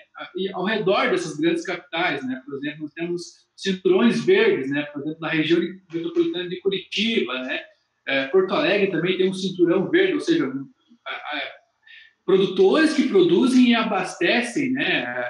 [0.54, 2.26] ao redor dessas grandes capitais.
[2.26, 2.42] Né?
[2.46, 3.24] Por exemplo, nós temos
[3.56, 4.84] cinturões verdes, né?
[4.84, 5.62] por exemplo, na região
[5.94, 7.62] metropolitana de Curitiba, né?
[8.08, 10.52] É, Porto Alegre também tem um cinturão verde, ou seja,
[11.06, 11.42] a,
[12.26, 15.24] produtores que produzem e abastecem né,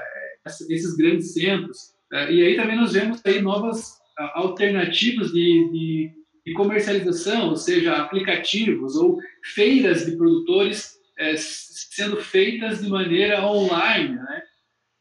[0.46, 1.94] esses grandes centros.
[2.14, 4.00] É, e aí também nós vemos aí novas
[4.36, 6.12] alternativas de, de,
[6.46, 9.20] de comercialização, ou seja, aplicativos ou
[9.54, 14.16] feiras de produtores é, sendo feitas de maneira online.
[14.16, 14.42] Né?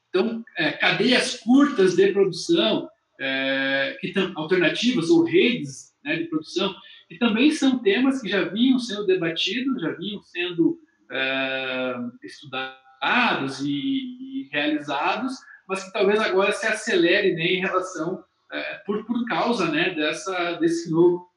[0.09, 2.89] Então, é, cadeias curtas de produção,
[3.19, 6.75] é, que alternativas ou redes né, de produção
[7.09, 10.79] que também são temas que já vinham sendo debatidos, já vinham sendo
[11.11, 15.33] é, estudados e, e, realizados,
[15.67, 18.23] mas que talvez agora se acelere né, em relação,
[18.53, 21.29] é, por, por causa né, dessa, desse novo,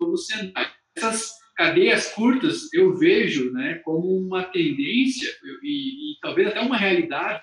[0.00, 0.70] novo cenário.
[0.96, 5.28] Essas cadeias curtas eu vejo né, como uma tendência
[5.62, 7.42] e, e talvez até uma realidade,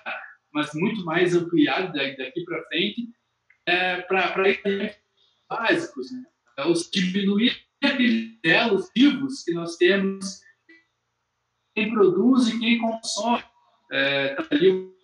[0.52, 3.08] mas muito mais ampliada daqui para frente,
[3.66, 4.32] é, para
[5.48, 6.24] básicos, né?
[6.66, 10.40] os diminuir aqueles elos vivos que nós temos,
[11.74, 13.42] quem produz e quem consome.
[13.92, 14.94] É, tá ali o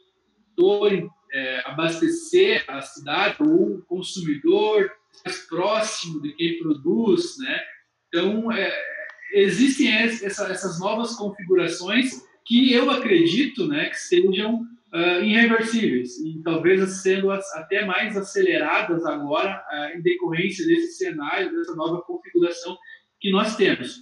[0.56, 4.90] produtor, é, abastecer a cidade, ou o consumidor
[5.24, 7.60] mais próximo de quem produz, né?
[8.08, 8.99] Então, é,
[9.32, 14.62] existem essa, essas novas configurações que eu acredito né, que sejam
[14.92, 21.74] uh, irreversíveis e talvez sendo até mais aceleradas agora uh, em decorrência desse cenário, dessa
[21.74, 22.76] nova configuração
[23.20, 23.96] que nós temos.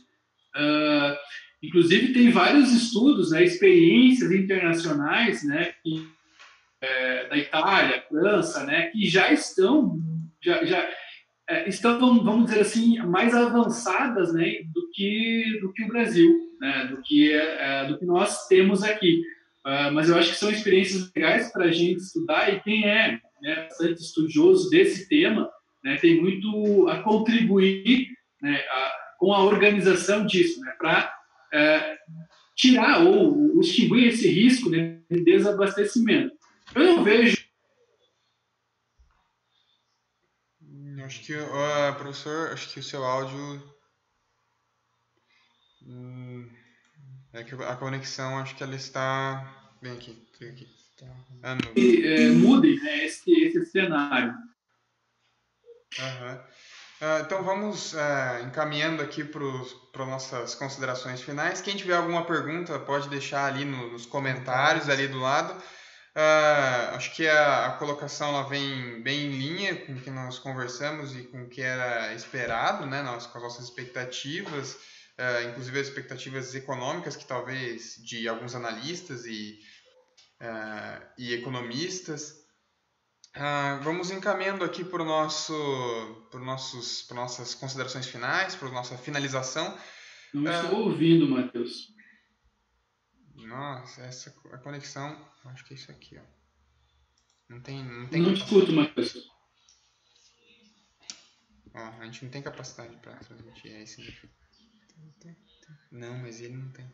[0.56, 1.16] Uh,
[1.62, 6.08] inclusive, tem vários estudos, né, experiências internacionais né, que,
[6.80, 9.98] é, da Itália, França, né, que já estão,
[10.40, 10.88] já, já
[11.48, 16.30] é, estão, vamos dizer assim, mais avançadas né, do, que, do que o Brasil,
[16.60, 19.22] né, do, que, é, do que nós temos aqui.
[19.66, 23.20] Uh, mas eu acho que são experiências legais para a gente estudar e quem é
[23.42, 25.50] né, bastante estudioso desse tema
[25.84, 28.08] né, tem muito a contribuir
[28.40, 31.12] né, a, com a organização disso, né, para
[31.52, 31.96] é,
[32.56, 36.32] tirar ou, extinguir esse risco né, de desabastecimento.
[36.74, 37.47] Eu não vejo.
[41.08, 43.62] Acho que, uh, professor, acho que o seu áudio.
[45.82, 46.46] Hum,
[47.32, 50.68] é que a conexão, acho que ela está Vem aqui, aqui.
[50.98, 51.06] Tá.
[51.42, 54.34] Ah, e, é, mudem né, esse, esse cenário.
[55.98, 56.34] Uhum.
[56.34, 61.62] Uh, então vamos uh, encaminhando aqui para nossas considerações finais.
[61.62, 65.58] Quem tiver alguma pergunta pode deixar ali no, nos comentários ali do lado.
[66.18, 70.38] Uh, acho que a, a, colocação ela vem bem em linha com o que nós
[70.40, 74.76] conversamos e com o que era esperado, né, nós, com as nossas expectativas,
[75.48, 79.60] inclusive as expectativas econômicas que talvez de alguns analistas e
[80.40, 82.44] uh, e economistas.
[83.36, 85.52] Uh, vamos encaminhando aqui para nosso,
[86.30, 89.76] por nossos, por nossas considerações finais, para nossa finalização.
[90.32, 91.88] Não estou uh, ouvindo, Matheus.
[93.46, 96.24] Nossa, essa a conexão, acho que é isso aqui, ó.
[97.48, 98.22] Não tem, não tem.
[98.22, 99.16] Não escuto, Matheus.
[101.74, 104.02] Ó, a gente não tem capacidade para transmitir, é isso.
[105.90, 106.90] Não, mas ele não tem.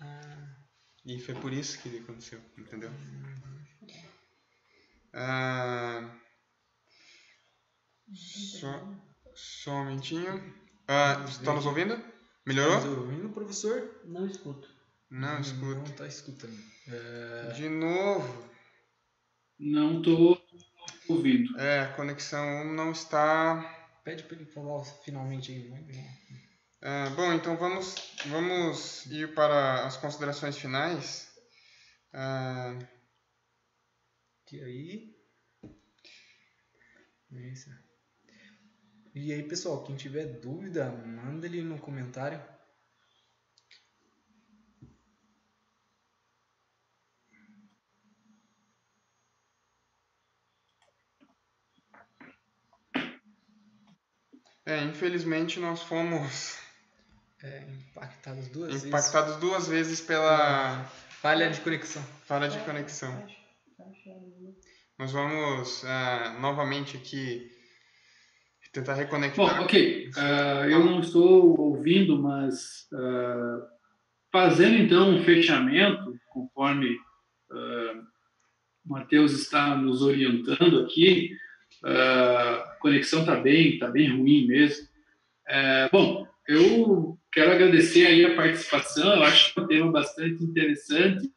[0.00, 0.56] Ah.
[1.04, 2.90] E foi por isso que aconteceu, entendeu?
[5.12, 6.18] Ah,
[8.12, 8.70] só,
[9.34, 10.54] só um momentinho.
[10.88, 12.02] Ah, está nos ouvindo?
[12.46, 12.78] Melhorou?
[12.78, 14.00] Está ouvindo, professor?
[14.04, 14.71] Não escuto.
[15.12, 15.74] Não escuto.
[15.74, 16.58] Não está escutando.
[16.88, 17.52] É...
[17.52, 18.50] De novo.
[19.58, 20.42] Não estou
[21.06, 21.60] ouvindo.
[21.60, 23.62] É, a conexão não está.
[24.02, 25.70] Pede para ele falar finalmente aí.
[26.80, 27.94] Uh, bom, então vamos,
[28.26, 31.30] vamos ir para as considerações finais.
[32.14, 32.82] Uh...
[34.50, 35.16] E aí?
[37.30, 37.70] Isso.
[39.14, 42.42] E aí, pessoal, quem tiver dúvida, manda ele no comentário.
[54.64, 56.58] É, infelizmente nós fomos
[57.42, 60.92] É, impactados duas impactados duas vezes pela vezes.
[61.20, 62.02] Falha de conexão.
[62.24, 63.26] falha de conexão.
[64.98, 67.50] Nós vamos ah, novamente aqui
[68.72, 69.56] tentar reconectar.
[69.56, 70.10] Bom, ok.
[70.16, 73.58] Ah, eu não estou ouvindo, mas ah,
[74.30, 76.96] fazendo então um fechamento, conforme
[78.84, 81.36] o Matheus está nos orientando aqui,
[81.84, 84.86] a conexão está bem, está bem ruim mesmo.
[85.46, 89.14] É, bom, eu quero agradecer aí a participação.
[89.14, 91.32] Eu acho que é um tema bastante interessante.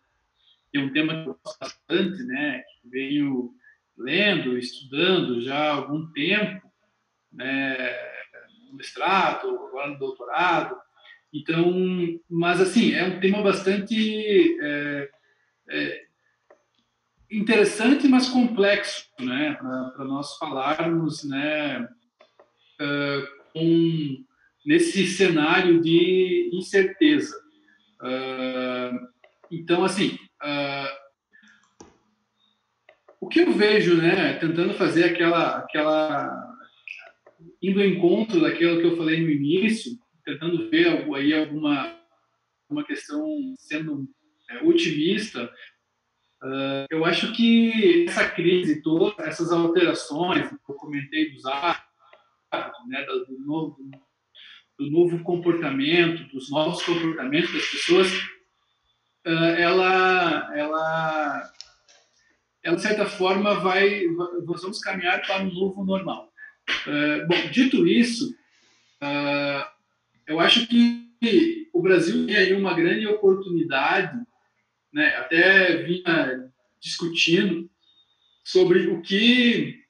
[0.74, 2.64] É um tema que eu gosto bastante, né?
[2.84, 3.54] Venho
[3.98, 6.70] lendo, estudando já há algum tempo,
[7.32, 7.96] né?
[8.68, 10.76] No mestrado, agora no doutorado.
[11.34, 11.74] Então,
[12.30, 15.10] mas assim, é um tema bastante é,
[15.70, 16.05] é,
[17.38, 19.54] interessante, mas complexo, né?
[19.56, 21.88] Para nós falarmos, né?
[22.82, 24.26] Uh, com
[24.66, 27.38] nesse cenário de incerteza.
[28.02, 29.08] Uh,
[29.52, 31.06] então, assim, uh,
[33.22, 36.56] o que eu vejo, né, tentando fazer aquela, aquela,
[37.62, 39.92] indo ao encontro daquilo que eu falei no início,
[40.26, 41.96] tentando ver aí alguma,
[42.70, 43.24] uma questão
[43.58, 44.08] sendo
[44.50, 45.50] é, otimista,
[46.44, 51.84] uh, eu acho que essa crise toda, essas alterações que eu comentei dos hábitos,
[52.88, 53.78] né, do novo
[54.78, 58.12] do novo comportamento, dos novos comportamentos das pessoas,
[59.24, 61.52] ela, ela,
[62.62, 64.04] ela de certa forma vai,
[64.46, 66.30] nós vamos caminhar para um novo normal.
[67.28, 68.36] Bom, dito isso,
[70.28, 74.20] eu acho que o Brasil tem aí uma grande oportunidade,
[74.96, 75.16] né?
[75.18, 76.50] Até vinha
[76.80, 77.70] discutindo
[78.44, 79.84] sobre o que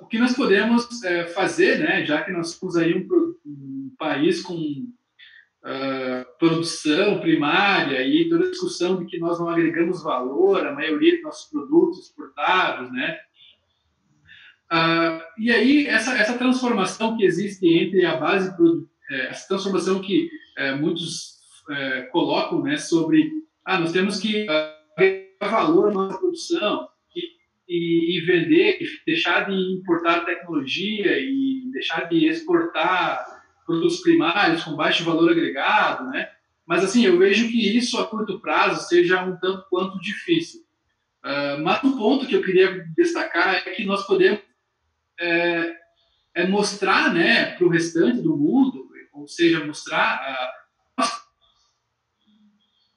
[0.00, 0.88] o que nós podemos
[1.34, 2.06] fazer, né?
[2.06, 3.06] Já que nós temos aí um,
[3.44, 10.02] um país com uh, produção primária e toda a discussão de que nós não agregamos
[10.02, 13.18] valor, a maioria dos nossos produtos exportados, né?
[14.72, 18.54] Uh, e aí essa, essa transformação que existe entre a base
[19.10, 21.34] é, essa transformação que é, muitos
[21.70, 23.30] é, colocam, né, sobre
[23.64, 26.88] ah nós temos que agregar valor na nossa produção
[27.68, 33.24] e, e vender, deixar de importar tecnologia e deixar de exportar
[33.66, 36.30] produtos primários com baixo valor agregado, né?
[36.66, 40.62] Mas assim, eu vejo que isso a curto prazo seja um tanto quanto difícil.
[41.24, 44.40] Uh, mas um ponto que eu queria destacar é que nós podemos
[45.18, 45.74] é,
[46.34, 50.63] é mostrar, né, para o restante do mundo, ou seja, mostrar, uh,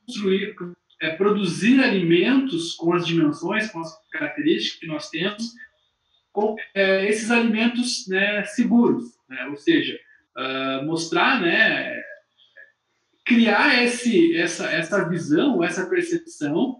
[0.07, 0.55] construir,
[1.01, 5.53] é, produzir alimentos com as dimensões, com as características que nós temos,
[6.31, 9.45] com é, esses alimentos né, seguros, né?
[9.47, 9.99] ou seja,
[10.37, 11.99] uh, mostrar, né,
[13.25, 16.79] criar esse, essa, essa visão, essa percepção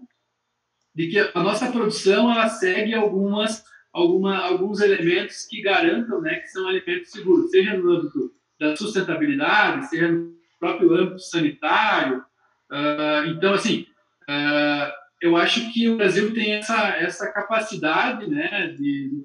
[0.94, 6.48] de que a nossa produção ela segue algumas, alguma, alguns elementos que garantam né, que
[6.48, 12.24] são alimentos seguros, seja no âmbito da sustentabilidade, seja no próprio âmbito sanitário.
[12.70, 13.86] Uh, então, assim,
[14.28, 19.24] uh, eu acho que o Brasil tem essa, essa capacidade né, de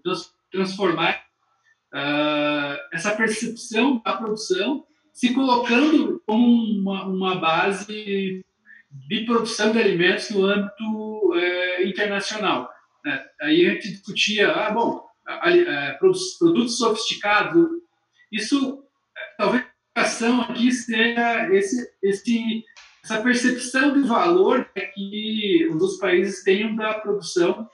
[0.51, 1.23] transformar
[1.93, 6.45] uh, essa percepção da produção se colocando como
[6.79, 8.43] uma, uma base
[9.07, 12.69] de produção de alimentos no âmbito é, internacional.
[13.05, 13.25] Né?
[13.41, 17.67] Aí a gente discutia, ah, bom, a, a, produtos sofisticados,
[18.31, 18.83] isso,
[19.37, 19.65] talvez
[19.95, 22.63] a ação aqui seja esse, esse,
[23.03, 27.69] essa percepção de valor que os países tenham da produção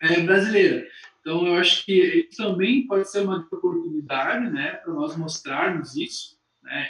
[0.00, 0.86] é, brasileira.
[1.20, 1.92] Então, eu acho que
[2.28, 6.88] isso também pode ser uma oportunidade, né, para nós mostrarmos isso, né,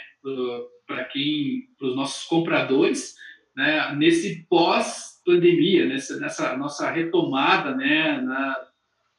[0.87, 3.15] para quem, para os nossos compradores,
[3.55, 8.67] né, nesse pós-pandemia, nessa, nessa nossa retomada, né, na,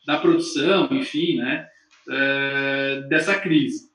[0.06, 1.68] da produção, enfim, né,
[2.08, 3.92] uh, dessa crise.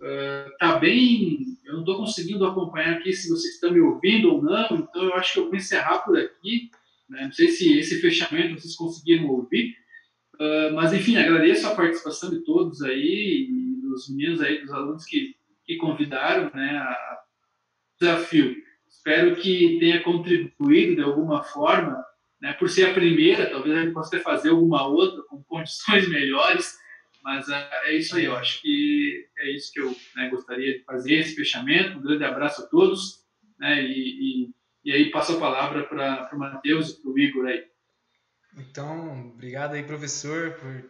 [0.00, 4.42] Uh, tá bem, eu não estou conseguindo acompanhar aqui se vocês estão me ouvindo ou
[4.42, 6.70] não, então eu acho que eu vou encerrar por aqui.
[7.08, 7.24] Né?
[7.24, 9.76] Não sei se esse fechamento vocês conseguiram ouvir,
[10.36, 13.48] Uh, mas, enfim, agradeço a participação de todos aí,
[13.80, 15.34] dos meninos aí, dos alunos que,
[15.64, 17.18] que convidaram né, a
[17.98, 18.54] desafio.
[18.86, 22.04] Espero que tenha contribuído de alguma forma,
[22.40, 26.76] né, por ser a primeira, talvez a gente possa fazer alguma outra com condições melhores,
[27.26, 27.54] mas uh,
[27.86, 31.34] é isso aí, eu acho que é isso que eu né, gostaria de fazer, esse
[31.34, 31.98] fechamento.
[31.98, 33.24] Um grande abraço a todos,
[33.58, 34.54] né, e, e,
[34.84, 37.64] e aí passo a palavra para o Matheus e para o Igor aí.
[38.56, 40.88] Então, obrigado aí, professor, por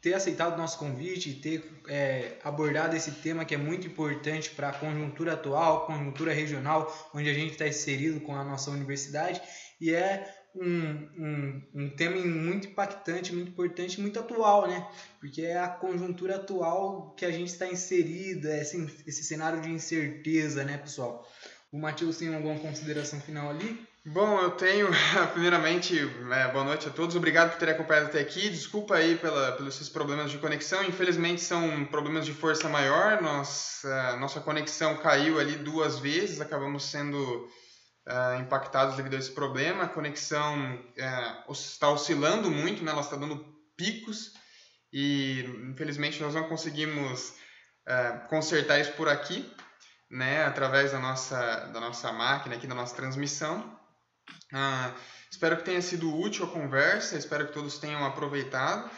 [0.00, 4.50] ter aceitado o nosso convite e ter é, abordado esse tema que é muito importante
[4.50, 9.40] para a conjuntura atual, conjuntura regional, onde a gente está inserido com a nossa universidade,
[9.80, 14.86] e é um, um, um tema muito impactante, muito importante, muito atual, né?
[15.20, 18.76] Porque é a conjuntura atual que a gente está inserido, é esse,
[19.06, 21.26] esse cenário de incerteza, né, pessoal?
[21.72, 23.86] O Matheus tem alguma consideração final ali?
[24.04, 24.88] Bom, eu tenho,
[25.32, 27.14] primeiramente, é, boa noite a todos.
[27.14, 28.50] Obrigado por terem acompanhado até aqui.
[28.50, 30.82] Desculpa aí pela, pelos seus problemas de conexão.
[30.82, 33.22] Infelizmente, são problemas de força maior.
[33.22, 36.40] Nossa, nossa conexão caiu ali duas vezes.
[36.40, 37.48] Acabamos sendo
[38.06, 39.84] uh, impactados devido a esse problema.
[39.84, 42.92] A conexão uh, está oscilando muito, né?
[42.92, 43.44] ela está dando
[43.76, 44.34] picos.
[44.92, 47.30] E, infelizmente, nós não conseguimos
[47.88, 49.50] uh, consertar isso por aqui.
[50.10, 53.80] Né, através da nossa, da nossa máquina aqui, da nossa transmissão.
[54.52, 54.92] Ah,
[55.30, 58.90] espero que tenha sido útil a conversa, espero que todos tenham aproveitado.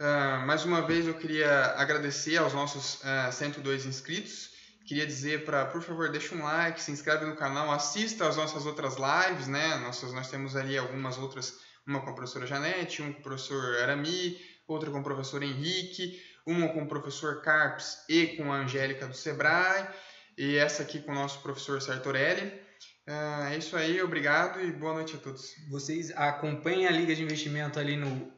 [0.00, 4.55] Ah, mais uma vez eu queria agradecer aos nossos ah, 102 inscritos.
[4.86, 8.66] Queria dizer para, por favor, deixa um like, se inscreve no canal, assista às nossas
[8.66, 9.76] outras lives, né?
[9.78, 13.82] Nossas, nós temos ali algumas outras, uma com a professora Janete, uma com o professor
[13.82, 19.08] Arami, outra com o professor Henrique, uma com o professor Carpes e com a Angélica
[19.08, 19.88] do Sebrae,
[20.38, 22.52] e essa aqui com o nosso professor Sartorelli.
[23.04, 25.54] É, é isso aí, obrigado e boa noite a todos.
[25.68, 28.32] Vocês acompanhem a Liga de Investimento ali no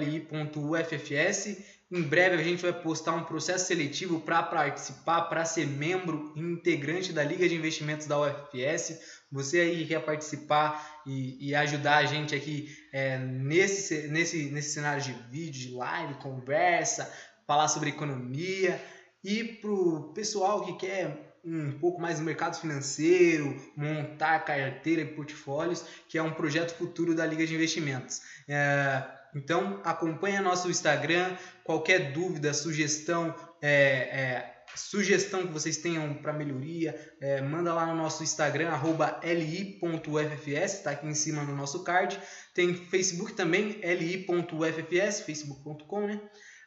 [0.00, 1.73] li.uffs.
[1.90, 7.12] Em breve a gente vai postar um processo seletivo para participar, para ser membro integrante
[7.12, 8.98] da Liga de Investimentos da UFS.
[9.30, 14.70] Você aí que quer participar e, e ajudar a gente aqui é, nesse, nesse, nesse
[14.72, 17.12] cenário de vídeo, de live, conversa,
[17.46, 18.80] falar sobre economia.
[19.22, 25.06] E para o pessoal que quer um pouco mais no mercado financeiro, montar carteira e
[25.06, 28.22] portfólios, que é um projeto futuro da Liga de Investimentos.
[28.48, 29.04] É,
[29.34, 36.94] então acompanha nosso Instagram, qualquer dúvida, sugestão, é, é, sugestão que vocês tenham para melhoria,
[37.20, 38.70] é, manda lá no nosso Instagram,
[39.22, 42.18] li.ffs, está aqui em cima no nosso card.
[42.54, 46.20] Tem Facebook também, li.ffs, facebook.com, né?